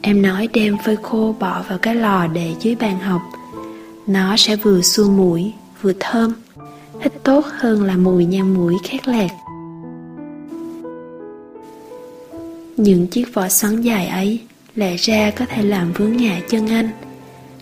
Em 0.00 0.22
nói 0.22 0.48
đem 0.52 0.76
phơi 0.84 0.96
khô 1.02 1.34
bỏ 1.40 1.64
vào 1.68 1.78
cái 1.78 1.94
lò 1.94 2.26
để 2.26 2.54
dưới 2.60 2.74
bàn 2.74 2.98
học. 2.98 3.22
Nó 4.06 4.36
sẽ 4.36 4.56
vừa 4.56 4.82
xua 4.82 5.08
mũi, 5.08 5.52
Vừa 5.82 5.92
thơm. 6.00 6.32
Hít 7.00 7.12
tốt 7.22 7.44
hơn 7.46 7.82
là 7.82 7.96
mùi 7.96 8.24
nhang 8.24 8.54
mũi 8.54 8.74
khét 8.84 9.08
lẹt 9.08 9.30
Những 12.76 13.06
chiếc 13.06 13.34
vỏ 13.34 13.48
xoắn 13.48 13.82
dài 13.82 14.06
ấy 14.06 14.40
Lẽ 14.74 14.96
ra 14.96 15.30
có 15.36 15.46
thể 15.46 15.62
làm 15.62 15.92
vướng 15.92 16.16
ngã 16.16 16.40
chân 16.48 16.66
anh, 16.66 16.90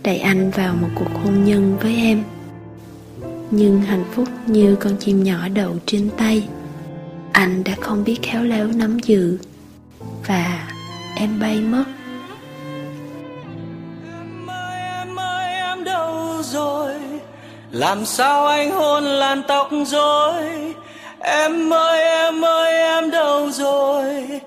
Đẩy 0.04 0.18
anh 0.18 0.50
vào 0.50 0.74
một 0.74 0.88
cuộc 0.94 1.10
hôn 1.24 1.44
nhân 1.44 1.76
với 1.80 1.96
em. 1.96 2.22
Nhưng 3.50 3.80
hạnh 3.80 4.04
phúc 4.12 4.28
như 4.46 4.76
con 4.80 4.96
chim 4.96 5.24
nhỏ 5.24 5.48
đậu 5.54 5.76
trên 5.86 6.10
tay, 6.16 6.48
anh 7.32 7.64
đã 7.64 7.72
không 7.80 8.04
biết 8.04 8.18
khéo 8.22 8.42
léo 8.42 8.66
nắm 8.66 8.98
giữ, 8.98 9.38
và 10.26 10.68
em 11.16 11.40
bay 11.40 11.60
mất. 11.60 11.84
Em 14.12 14.50
ơi 14.50 14.80
em 14.98 15.20
ơi, 15.20 15.54
em 15.54 15.84
đâu 15.84 16.42
rồi? 16.42 16.92
Làm 17.70 18.04
sao 18.04 18.46
anh 18.46 18.70
hôn 18.70 19.04
làn 19.04 19.42
tóc 19.48 19.70
rồi? 19.86 20.74
Em 21.20 21.72
ơi 21.74 22.00
em 22.00 22.44
ơi, 22.44 22.72
em 22.72 23.10
đâu 23.10 23.50
rồi? 23.50 24.40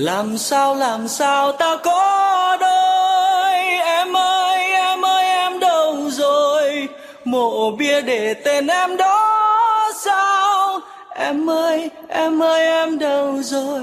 Làm 0.00 0.38
sao 0.38 0.74
làm 0.74 1.08
sao 1.08 1.52
ta 1.52 1.76
có 1.84 2.56
đôi? 2.60 3.54
Em 3.84 4.16
ơi 4.16 4.62
em 4.62 5.04
ơi, 5.04 5.24
em 5.24 5.60
đâu 5.60 6.10
rồi? 6.10 6.88
Mộ 7.24 7.70
bia 7.70 8.00
để 8.00 8.34
tên 8.34 8.66
em 8.66 8.96
đó 8.96 9.90
sao? 10.04 10.80
Em 11.14 11.50
ơi 11.50 11.90
em 12.08 12.42
ơi, 12.42 12.66
em 12.66 12.98
đâu 12.98 13.42
rồi? 13.42 13.82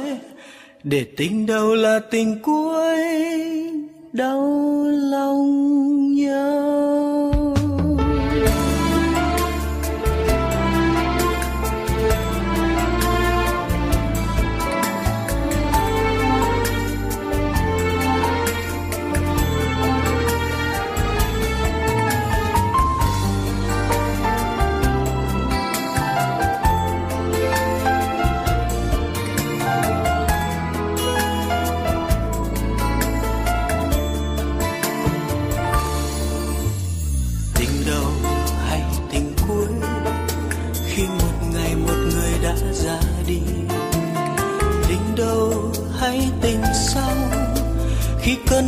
Để 0.83 1.05
tình 1.17 1.45
đâu 1.45 1.75
là 1.75 1.99
tình 2.11 2.39
cuối, 2.43 2.97
đau 4.13 4.83
lòng 5.11 6.15
nhau 6.15 6.86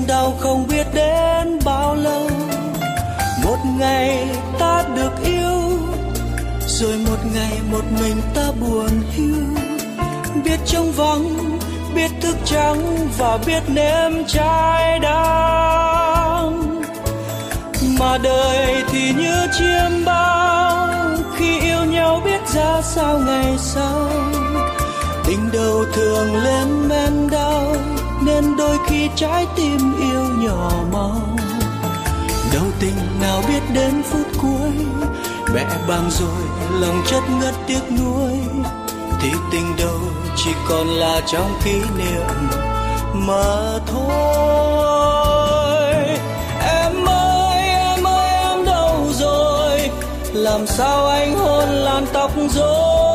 đau 0.10 0.34
không 0.40 0.68
biết 0.68 0.88
đến 0.94 1.60
bao 1.66 1.96
lâu. 1.96 2.30
Một 3.44 3.58
ngày 3.80 4.28
ta 4.60 4.84
được 4.96 5.12
yêu, 5.24 5.62
rồi 6.68 6.98
một 7.08 7.18
ngày 7.34 7.58
một 7.72 7.84
mình 8.02 8.22
ta 8.36 8.52
buồn 8.62 8.90
hiu. 9.12 9.46
Biết 10.44 10.60
trông 10.66 10.92
vắng, 10.92 11.38
biết 11.96 12.12
thức 12.22 12.36
trắng 12.46 13.08
và 13.18 13.38
biết 13.46 13.64
nếm 13.68 14.24
trái 14.28 15.00
đắng. 15.00 16.82
Mà 18.00 18.18
đời 18.18 18.84
thì 18.92 19.14
như 19.14 19.48
chiêm 19.58 20.06
bao, 20.06 20.88
khi 21.36 21.60
yêu 21.60 21.86
nhau 21.86 22.22
biết 22.26 22.48
ra 22.48 22.82
sao 22.82 23.20
ngày 23.20 23.58
sau. 23.58 24.10
Tình 25.26 25.50
đầu 25.54 25.86
thường 25.94 26.36
lên 26.44 26.88
men 26.88 27.30
đau, 27.32 27.76
nên 28.26 28.58
đôi 28.58 28.78
khi 29.00 29.10
trái 29.16 29.48
tim 29.56 30.00
yêu 30.00 30.24
nhỏ 30.38 30.72
mau 30.92 31.22
đâu 32.54 32.64
tình 32.80 32.96
nào 33.22 33.42
biết 33.48 33.60
đến 33.74 34.04
phút 34.04 34.28
cuối, 34.42 34.72
mẹ 35.54 35.66
bàng 35.88 36.10
rồi, 36.12 36.44
lòng 36.80 37.04
chất 37.08 37.24
ngất 37.40 37.54
tiếc 37.68 37.82
nuối. 38.00 38.32
Thì 39.22 39.30
tình 39.52 39.76
đâu 39.78 40.00
chỉ 40.36 40.52
còn 40.70 40.88
là 40.88 41.22
trong 41.28 41.54
kỷ 41.64 41.74
niệm 41.74 42.50
mà 43.14 43.80
thôi. 43.88 45.94
Em 46.62 47.10
ơi 47.10 47.64
em 47.64 48.08
ơi, 48.08 48.30
em 48.30 48.66
đâu 48.66 49.06
rồi? 49.20 49.90
Làm 50.34 50.68
sao 50.68 51.08
anh 51.08 51.36
hôn 51.36 51.70
làn 51.70 52.06
tóc 52.14 52.32
rồi 52.50 53.09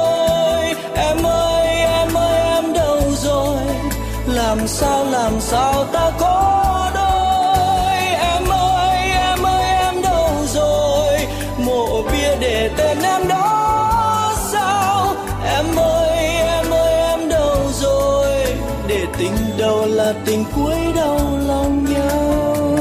làm 4.56 4.68
sao 4.68 5.04
làm 5.04 5.40
sao 5.40 5.84
ta 5.84 6.10
có 6.18 6.90
đôi? 6.94 7.96
Em 8.06 8.48
ơi 8.48 8.98
em 9.10 9.46
ơi, 9.46 9.64
em 9.64 10.02
đâu 10.02 10.30
rồi? 10.46 11.26
Mộ 11.58 12.02
bia 12.02 12.36
để 12.40 12.70
tên 12.76 12.98
em 13.02 13.28
đó 13.28 14.34
sao? 14.52 15.14
Em 15.44 15.76
ơi 15.76 16.18
em 16.36 16.70
ơi, 16.70 16.94
em 16.94 17.28
đâu 17.28 17.56
rồi? 17.80 18.44
Để 18.88 19.06
tình 19.18 19.36
đầu 19.58 19.86
là 19.86 20.14
tình 20.24 20.44
cuối 20.56 20.76
đau 20.96 21.38
lòng 21.46 21.86
nhau. 21.94 22.76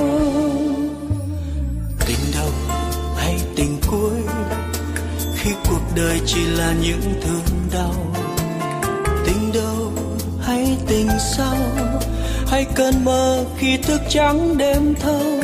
Tình 2.06 2.32
đầu 2.36 2.52
hay 3.18 3.40
tình 3.56 3.78
cuối? 3.88 4.22
Khi 5.36 5.52
cuộc 5.70 5.82
đời 5.96 6.22
chỉ 6.26 6.46
là 6.46 6.74
những 6.82 7.22
thương 7.24 7.70
đau. 7.74 7.94
Tình 9.26 9.52
đầu 9.54 9.92
hay 10.42 10.78
tình 10.88 11.10
sau? 11.38 11.56
Cơn 12.76 13.06
mơ 13.06 13.44
khi 13.58 13.78
thức 13.78 14.02
trắng 14.10 14.58
đêm 14.58 14.96
thâu. 14.96 15.42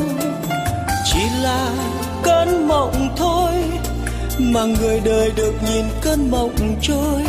Chỉ 1.05 1.19
là 1.41 1.69
cơn 2.23 2.67
mộng 2.67 3.09
thôi 3.17 3.51
mà 4.39 4.63
người 4.63 4.99
đời 4.99 5.31
được 5.35 5.53
nhìn 5.67 5.85
cơn 6.01 6.31
mộng 6.31 6.75
trôi. 6.81 7.23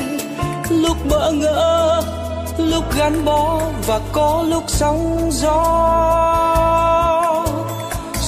Lúc 0.70 0.96
bỡ 1.08 1.32
ngỡ, 1.32 2.02
lúc 2.58 2.84
gắn 2.98 3.24
bó 3.24 3.60
và 3.86 4.00
có 4.12 4.44
lúc 4.48 4.64
sóng 4.66 5.30
gió. 5.32 5.56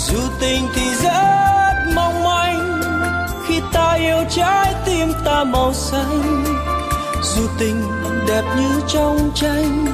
Dù 0.06 0.18
tình 0.40 0.68
thì 0.74 0.82
rất 1.02 1.94
mong 1.94 2.24
manh, 2.24 2.80
khi 3.46 3.60
ta 3.72 3.92
yêu 3.92 4.24
trái 4.30 4.74
tim 4.84 5.12
ta 5.24 5.44
màu 5.44 5.72
xanh. 5.72 6.44
Dù 7.22 7.42
tình 7.58 7.82
đẹp 8.28 8.42
như 8.56 8.80
trong 8.88 9.30
tranh 9.34 9.91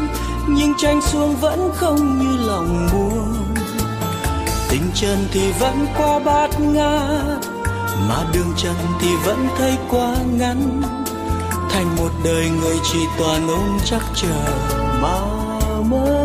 nhưng 0.58 0.74
tranh 0.78 1.00
xuống 1.02 1.36
vẫn 1.40 1.70
không 1.74 2.18
như 2.18 2.46
lòng 2.46 2.88
buồn. 2.92 3.34
Tình 4.70 4.90
trần 4.94 5.18
thì 5.30 5.52
vẫn 5.52 5.86
qua 5.98 6.18
bát 6.18 6.60
ngát, 6.60 7.46
mà 8.08 8.24
đường 8.32 8.52
trần 8.56 8.74
thì 9.00 9.08
vẫn 9.24 9.48
thấy 9.58 9.76
quá 9.90 10.14
ngắn. 10.38 10.82
Thành 11.70 11.96
một 11.96 12.10
đời 12.24 12.50
người 12.60 12.76
chỉ 12.92 12.98
toàn 13.18 13.48
ôm 13.48 13.78
chắc 13.84 14.02
chờ 14.14 14.34
mà 15.02 15.20
mơ. 15.90 16.17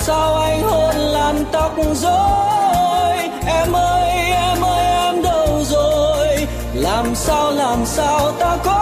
Sao 0.00 0.34
anh 0.34 0.62
hôn 0.62 0.94
làm 0.96 1.36
tóc 1.52 1.72
rối 1.94 3.16
em 3.46 3.72
ơi 3.72 4.10
em 4.30 4.64
ơi, 4.64 4.84
em 4.84 5.22
đâu 5.22 5.62
rồi? 5.64 6.46
Làm 6.74 7.14
sao 7.14 7.50
làm 7.50 7.86
sao 7.86 8.32
ta 8.32 8.56
có 8.64 8.79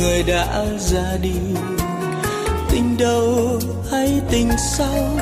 người 0.00 0.22
đã 0.22 0.64
ra 0.78 1.16
đi. 1.22 1.38
Tình 2.70 2.96
đầu 2.98 3.60
hay 3.92 4.20
tình 4.30 4.50
sau, 4.58 5.18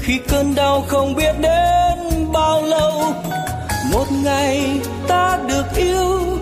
khi 0.00 0.18
cơn 0.28 0.54
đau 0.54 0.84
không 0.88 1.14
biết 1.14 1.32
đến 1.40 1.98
bao 2.32 2.62
lâu, 2.62 3.02
một 3.92 4.06
ngày 4.24 4.80
ta 5.08 5.38
được 5.48 5.64
yêu, 5.76 6.38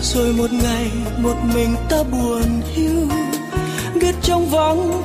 rồi 0.00 0.32
một 0.32 0.52
ngày 0.62 0.90
một 1.18 1.36
mình 1.54 1.76
ta 1.88 2.02
buồn 2.12 2.62
hiu. 2.74 3.08
Biết 3.94 4.14
trong 4.22 4.46
vắng, 4.46 5.02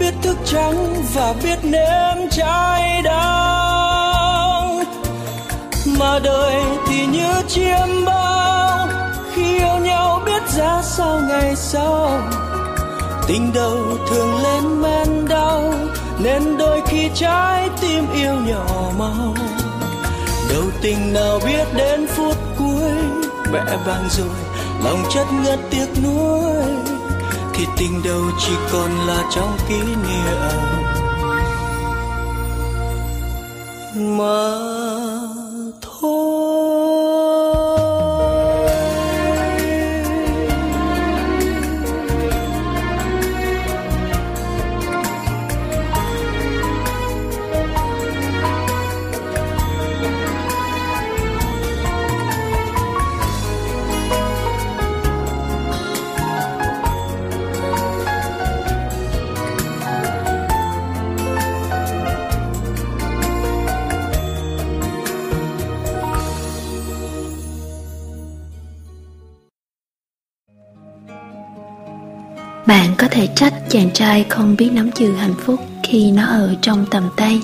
biết 0.00 0.14
thức 0.22 0.36
trắng 0.44 0.94
và 1.14 1.34
biết 1.42 1.58
nếm 1.62 2.28
trái 2.30 3.02
đắng. 3.02 4.84
Mà 5.98 6.18
đời 6.18 6.62
thì 6.88 7.06
như 7.06 7.42
chiêm 7.48 8.04
bao 8.04 8.37
biết 10.38 10.50
ra 10.56 10.82
sao 10.82 11.20
ngày 11.28 11.56
sau. 11.56 12.20
Tình 13.26 13.52
đầu 13.54 13.78
thường 14.10 14.42
lên 14.42 14.82
men 14.82 15.28
đau, 15.28 15.74
nên 16.18 16.58
đôi 16.58 16.80
khi 16.86 17.10
trái 17.14 17.68
tim 17.80 18.04
yêu 18.14 18.34
nhỏ 18.46 18.92
mau 18.98 19.34
đầu 20.50 20.62
tình 20.82 21.12
nào 21.12 21.40
biết 21.46 21.64
đến 21.76 22.06
phút 22.06 22.36
cuối 22.58 22.92
bẽ 23.52 23.78
bàng 23.86 24.08
rồi, 24.10 24.36
lòng 24.84 25.02
chất 25.14 25.26
ngất 25.44 25.58
tiếc 25.70 25.86
nuối. 26.02 26.62
Thì 27.54 27.66
tình 27.76 28.02
đầu 28.04 28.22
chỉ 28.38 28.52
còn 28.72 29.06
là 29.06 29.22
trong 29.34 29.56
kỷ 29.68 29.80
niệm. 29.80 30.50
Mà 33.94 34.67
Bạn 72.68 72.94
có 72.98 73.08
thể 73.10 73.26
trách 73.26 73.54
chàng 73.68 73.90
trai 73.94 74.26
không 74.28 74.56
biết 74.58 74.70
nắm 74.72 74.90
giữ 74.96 75.12
hạnh 75.12 75.34
phúc 75.44 75.60
khi 75.82 76.10
nó 76.10 76.26
ở 76.26 76.54
trong 76.62 76.86
tầm 76.90 77.08
tay. 77.16 77.42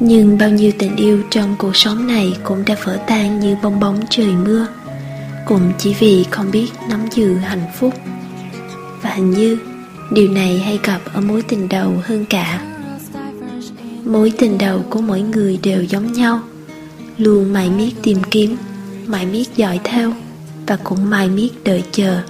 Nhưng 0.00 0.38
bao 0.38 0.50
nhiêu 0.50 0.72
tình 0.78 0.96
yêu 0.96 1.22
trong 1.30 1.54
cuộc 1.58 1.76
sống 1.76 2.06
này 2.06 2.36
cũng 2.42 2.64
đã 2.66 2.76
vỡ 2.84 2.98
tan 3.06 3.40
như 3.40 3.56
bong 3.62 3.80
bóng 3.80 4.00
trời 4.10 4.26
mưa. 4.26 4.66
Cũng 5.46 5.72
chỉ 5.78 5.94
vì 5.98 6.24
không 6.30 6.50
biết 6.50 6.68
nắm 6.88 7.00
giữ 7.10 7.34
hạnh 7.34 7.66
phúc. 7.74 7.94
Và 9.02 9.10
hình 9.10 9.30
như 9.30 9.58
điều 10.12 10.28
này 10.30 10.58
hay 10.58 10.78
gặp 10.82 11.00
ở 11.12 11.20
mối 11.20 11.42
tình 11.42 11.68
đầu 11.68 11.92
hơn 12.04 12.24
cả. 12.30 12.60
Mối 14.04 14.32
tình 14.38 14.58
đầu 14.58 14.84
của 14.90 15.00
mỗi 15.00 15.20
người 15.20 15.58
đều 15.62 15.82
giống 15.82 16.12
nhau. 16.12 16.40
Luôn 17.18 17.52
mãi 17.52 17.70
miết 17.70 17.90
tìm 18.02 18.18
kiếm, 18.30 18.56
mãi 19.06 19.26
miết 19.26 19.56
dõi 19.56 19.80
theo 19.84 20.12
Và 20.66 20.76
cũng 20.84 21.10
mãi 21.10 21.28
miết 21.28 21.50
đợi 21.64 21.82
chờ 21.92 22.22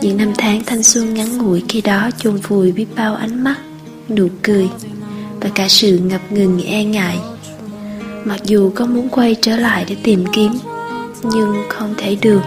những 0.00 0.16
năm 0.16 0.32
tháng 0.38 0.64
thanh 0.64 0.82
xuân 0.82 1.14
ngắn 1.14 1.38
ngủi 1.38 1.62
khi 1.68 1.80
đó 1.80 2.10
chôn 2.18 2.36
vùi 2.36 2.72
biết 2.72 2.86
bao 2.96 3.14
ánh 3.14 3.44
mắt, 3.44 3.56
nụ 4.08 4.28
cười 4.42 4.68
và 5.40 5.50
cả 5.54 5.68
sự 5.68 5.98
ngập 5.98 6.20
ngừng 6.32 6.62
e 6.64 6.84
ngại. 6.84 7.18
Mặc 8.24 8.40
dù 8.44 8.72
có 8.74 8.86
muốn 8.86 9.08
quay 9.08 9.36
trở 9.42 9.56
lại 9.56 9.84
để 9.88 9.96
tìm 10.02 10.24
kiếm, 10.32 10.52
nhưng 11.22 11.54
không 11.68 11.94
thể 11.98 12.16
được. 12.22 12.40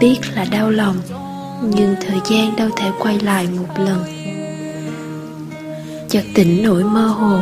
Biết 0.00 0.16
là 0.34 0.44
đau 0.44 0.70
lòng, 0.70 0.96
nhưng 1.62 1.94
thời 2.06 2.20
gian 2.30 2.56
đâu 2.56 2.68
thể 2.76 2.90
quay 2.98 3.20
lại 3.20 3.48
một 3.58 3.78
lần. 3.78 4.04
Chợt 6.08 6.24
tỉnh 6.34 6.62
nỗi 6.62 6.84
mơ 6.84 7.06
hồ, 7.06 7.40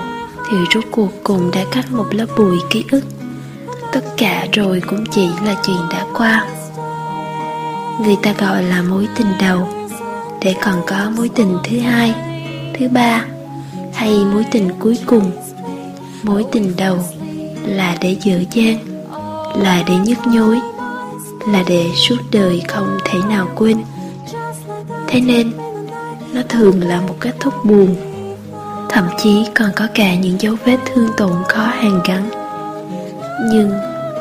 thì 0.51 0.57
rốt 0.75 0.85
cuộc 0.91 1.11
cùng 1.25 1.51
đã 1.51 1.65
cắt 1.73 1.93
một 1.93 2.07
lớp 2.11 2.27
bụi 2.39 2.59
ký 2.71 2.85
ức. 2.91 3.05
Tất 3.93 4.05
cả 4.17 4.47
rồi 4.53 4.83
cũng 4.87 5.05
chỉ 5.11 5.29
là 5.45 5.57
chuyện 5.67 5.81
đã 5.91 6.07
qua 6.15 6.47
người 8.01 8.17
ta 8.23 8.35
gọi 8.39 8.63
là 8.63 8.83
mối 8.83 9.09
tình 9.17 9.27
đầu. 9.41 9.69
Để 10.41 10.55
còn 10.63 10.83
có 10.87 11.11
mối 11.17 11.31
tình 11.35 11.59
thứ 11.65 11.79
hai, 11.79 12.15
thứ 12.79 12.89
ba, 12.89 13.25
hay 13.95 14.25
mối 14.33 14.45
tình 14.51 14.71
cuối 14.79 14.99
cùng. 15.07 15.31
Mối 16.23 16.45
tình 16.53 16.73
đầu 16.77 16.99
là 17.67 17.97
để 18.01 18.17
dở 18.23 18.43
dang 18.53 18.79
là 19.63 19.83
để 19.89 19.97
nhức 19.97 20.19
nhối, 20.27 20.61
là 21.49 21.65
để 21.69 21.91
suốt 21.95 22.17
đời 22.33 22.63
không 22.69 22.99
thể 23.05 23.19
nào 23.29 23.49
quên. 23.55 23.83
Thế 25.09 25.21
nên, 25.21 25.53
nó 26.33 26.41
thường 26.49 26.83
là 26.83 27.01
một 27.01 27.15
kết 27.21 27.33
thúc 27.41 27.55
buồn. 27.65 27.97
Thậm 28.89 29.05
chí 29.19 29.45
còn 29.55 29.71
có 29.77 29.87
cả 29.95 30.15
những 30.15 30.41
dấu 30.41 30.55
vết 30.65 30.79
thương 30.87 31.09
tổn 31.17 31.33
khó 31.49 31.63
hàn 31.63 32.01
gắn. 32.05 32.31
Nhưng 33.51 33.71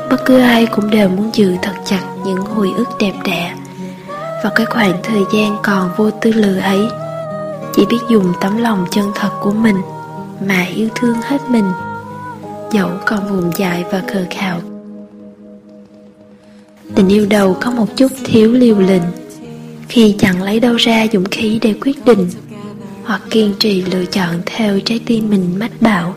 bất 0.09 0.17
cứ 0.26 0.39
ai 0.39 0.65
cũng 0.65 0.89
đều 0.89 1.09
muốn 1.09 1.30
giữ 1.34 1.55
thật 1.61 1.74
chặt 1.86 2.01
những 2.26 2.38
hồi 2.38 2.74
ức 2.78 2.89
đẹp 2.99 3.13
đẽ 3.24 3.53
vào 4.43 4.51
cái 4.55 4.65
khoảng 4.65 4.99
thời 5.03 5.21
gian 5.33 5.57
còn 5.63 5.91
vô 5.97 6.11
tư 6.11 6.31
lự 6.31 6.57
ấy. 6.57 6.87
Chỉ 7.75 7.85
biết 7.85 7.99
dùng 8.09 8.33
tấm 8.41 8.57
lòng 8.57 8.85
chân 8.91 9.11
thật 9.15 9.29
của 9.41 9.51
mình 9.51 9.75
mà 10.47 10.65
yêu 10.75 10.89
thương 10.95 11.15
hết 11.23 11.41
mình, 11.49 11.71
dẫu 12.71 12.89
còn 13.05 13.27
vùng 13.29 13.51
dại 13.57 13.85
và 13.91 14.03
khờ 14.13 14.25
khạo. 14.29 14.61
Tình 16.95 17.07
yêu 17.07 17.27
đầu 17.29 17.57
có 17.61 17.71
một 17.71 17.97
chút 17.97 18.11
thiếu 18.25 18.51
liều 18.53 18.79
lĩnh, 18.79 19.03
khi 19.89 20.15
chẳng 20.19 20.43
lấy 20.43 20.59
đâu 20.59 20.75
ra 20.75 21.05
dũng 21.13 21.25
khí 21.25 21.59
để 21.61 21.73
quyết 21.81 22.05
định 22.05 22.29
hoặc 23.03 23.21
kiên 23.29 23.53
trì 23.59 23.81
lựa 23.81 24.05
chọn 24.05 24.41
theo 24.45 24.79
trái 24.85 24.99
tim 25.05 25.29
mình 25.29 25.59
mách 25.59 25.81
bảo. 25.81 26.15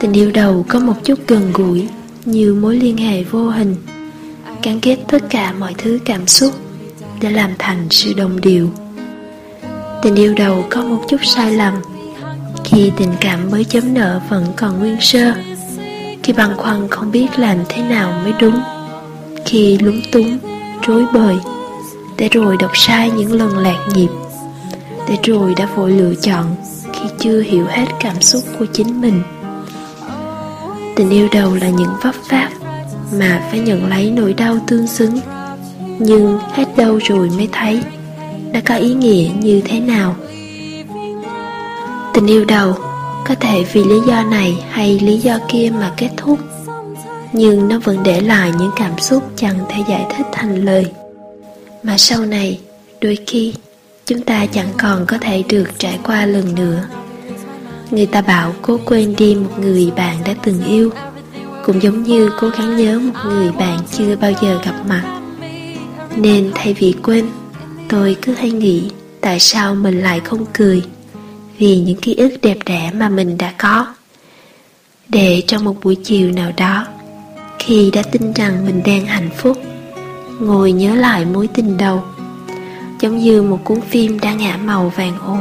Tình 0.00 0.12
yêu 0.12 0.30
đầu 0.34 0.64
có 0.68 0.80
một 0.80 0.94
chút 1.04 1.18
gần 1.26 1.52
gũi, 1.52 1.88
như 2.24 2.54
mối 2.54 2.76
liên 2.76 2.96
hệ 2.96 3.24
vô 3.24 3.50
hình, 3.50 3.76
gắn 4.62 4.80
kết 4.80 4.98
tất 5.08 5.22
cả 5.30 5.54
mọi 5.58 5.74
thứ 5.78 5.98
cảm 6.04 6.26
xúc 6.26 6.63
để 7.24 7.30
làm 7.30 7.50
thành 7.58 7.86
sự 7.90 8.12
đồng 8.12 8.40
điệu. 8.40 8.70
Tình 10.02 10.14
yêu 10.14 10.34
đầu 10.34 10.64
có 10.70 10.82
một 10.82 11.02
chút 11.08 11.16
sai 11.22 11.52
lầm. 11.52 11.74
Khi 12.64 12.92
tình 12.96 13.12
cảm 13.20 13.50
mới 13.50 13.64
chấm 13.64 13.94
nợ 13.94 14.20
vẫn 14.28 14.44
còn 14.56 14.78
nguyên 14.78 14.96
sơ 15.00 15.32
khi 16.22 16.32
băn 16.32 16.56
khoăn 16.56 16.88
không 16.88 17.10
biết 17.10 17.28
làm 17.36 17.58
thế 17.68 17.82
nào 17.82 18.20
mới 18.22 18.32
đúng. 18.40 18.60
Khi 19.44 19.78
lúng 19.78 20.00
túng, 20.12 20.38
rối 20.86 21.04
bời, 21.12 21.36
để 22.16 22.28
rồi 22.28 22.56
đọc 22.60 22.70
sai 22.74 23.10
những 23.10 23.32
lần 23.32 23.58
lạc 23.58 23.86
nhịp 23.94 24.08
để 25.08 25.16
rồi 25.22 25.54
đã 25.56 25.66
vội 25.76 25.90
lựa 25.90 26.14
chọn 26.14 26.56
khi 26.92 27.04
chưa 27.18 27.40
hiểu 27.40 27.66
hết 27.68 27.86
cảm 28.00 28.20
xúc 28.20 28.42
của 28.58 28.66
chính 28.72 29.00
mình. 29.00 29.22
Tình 30.96 31.10
yêu 31.10 31.28
đầu 31.32 31.54
là 31.54 31.68
những 31.68 31.92
vấp 32.02 32.14
váp 32.28 32.50
mà 33.18 33.48
phải 33.50 33.60
nhận 33.60 33.88
lấy 33.88 34.10
nỗi 34.10 34.34
đau 34.34 34.58
tương 34.66 34.86
xứng 34.86 35.20
nhưng 35.98 36.38
hết 36.52 36.76
đâu 36.76 36.98
rồi 36.98 37.30
mới 37.36 37.48
thấy 37.52 37.80
đã 38.52 38.60
có 38.64 38.74
ý 38.74 38.94
nghĩa 38.94 39.28
như 39.40 39.60
thế 39.64 39.80
nào. 39.80 40.16
Tình 42.14 42.26
yêu 42.26 42.44
đầu 42.44 42.74
có 43.28 43.34
thể 43.34 43.64
vì 43.72 43.84
lý 43.84 44.00
do 44.06 44.22
này 44.22 44.64
hay 44.70 44.98
lý 44.98 45.18
do 45.18 45.38
kia 45.48 45.72
mà 45.80 45.92
kết 45.96 46.10
thúc, 46.16 46.38
nhưng 47.32 47.68
nó 47.68 47.78
vẫn 47.84 47.98
để 48.04 48.20
lại 48.20 48.52
những 48.58 48.70
cảm 48.76 48.98
xúc 48.98 49.22
chẳng 49.36 49.58
thể 49.68 49.82
giải 49.88 50.06
thích 50.16 50.26
thành 50.32 50.64
lời. 50.64 50.86
Mà 51.82 51.98
sau 51.98 52.20
này, 52.26 52.60
đôi 53.00 53.18
khi, 53.26 53.54
chúng 54.06 54.22
ta 54.22 54.46
chẳng 54.46 54.68
còn 54.78 55.06
có 55.06 55.18
thể 55.18 55.42
được 55.48 55.68
trải 55.78 55.98
qua 56.04 56.26
lần 56.26 56.54
nữa. 56.54 56.84
Người 57.90 58.06
ta 58.06 58.20
bảo 58.20 58.54
cố 58.62 58.78
quên 58.84 59.14
đi 59.18 59.34
một 59.34 59.58
người 59.60 59.90
bạn 59.96 60.16
đã 60.26 60.34
từng 60.42 60.64
yêu, 60.64 60.90
cũng 61.64 61.82
giống 61.82 62.02
như 62.02 62.30
cố 62.40 62.48
gắng 62.48 62.76
nhớ 62.76 62.98
một 62.98 63.20
người 63.24 63.50
bạn 63.50 63.78
chưa 63.98 64.16
bao 64.16 64.32
giờ 64.42 64.60
gặp 64.64 64.74
mặt. 64.88 65.20
Nên 66.16 66.52
thay 66.54 66.74
vì 66.74 66.94
quên, 67.02 67.26
Tôi 67.88 68.16
cứ 68.22 68.34
hay 68.34 68.50
nghĩ 68.50 68.90
Tại 69.20 69.40
sao 69.40 69.74
mình 69.74 70.00
lại 70.00 70.20
không 70.20 70.44
cười 70.52 70.82
Vì 71.58 71.78
những 71.78 71.96
ký 71.96 72.14
ức 72.14 72.32
đẹp 72.42 72.58
đẽ 72.66 72.90
mà 72.94 73.08
mình 73.08 73.38
đã 73.38 73.52
có. 73.58 73.86
Để 75.08 75.42
trong 75.46 75.64
một 75.64 75.76
buổi 75.82 75.94
chiều 75.94 76.32
nào 76.32 76.52
đó, 76.56 76.86
Khi 77.58 77.90
đã 77.90 78.02
tin 78.12 78.32
rằng 78.32 78.66
mình 78.66 78.82
đang 78.84 79.06
hạnh 79.06 79.30
phúc, 79.36 79.58
Ngồi 80.40 80.72
nhớ 80.72 80.94
lại 80.94 81.24
mối 81.24 81.48
tình 81.54 81.76
đầu, 81.76 82.02
Giống 83.00 83.18
như 83.18 83.42
một 83.42 83.60
cuốn 83.64 83.80
phim 83.80 84.20
đã 84.20 84.32
ngả 84.32 84.56
màu 84.56 84.92
vàng 84.96 85.18
ố, 85.20 85.36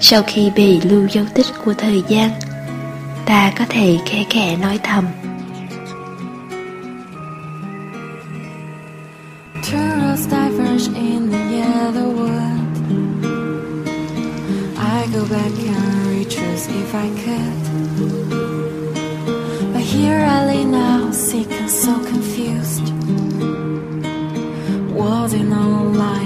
Sau 0.00 0.22
khi 0.26 0.50
bị 0.56 0.80
lưu 0.80 1.06
dấu 1.10 1.24
tích 1.34 1.46
của 1.64 1.74
thời 1.78 2.02
gian, 2.08 2.30
Ta 3.26 3.52
có 3.58 3.64
thể 3.68 3.98
khẽ 4.06 4.24
khẽ 4.30 4.56
nói 4.56 4.78
thầm. 4.82 5.04
if 16.68 16.94
I 16.94 17.08
could. 17.22 17.62
But 19.72 19.82
here 19.82 20.20
I 20.24 20.46
lay 20.46 20.64
now, 20.64 21.10
sick 21.10 21.50
and 21.50 21.70
so 21.70 21.92
confused. 22.04 22.92
Wasn't 24.92 25.52
online. 25.52 26.25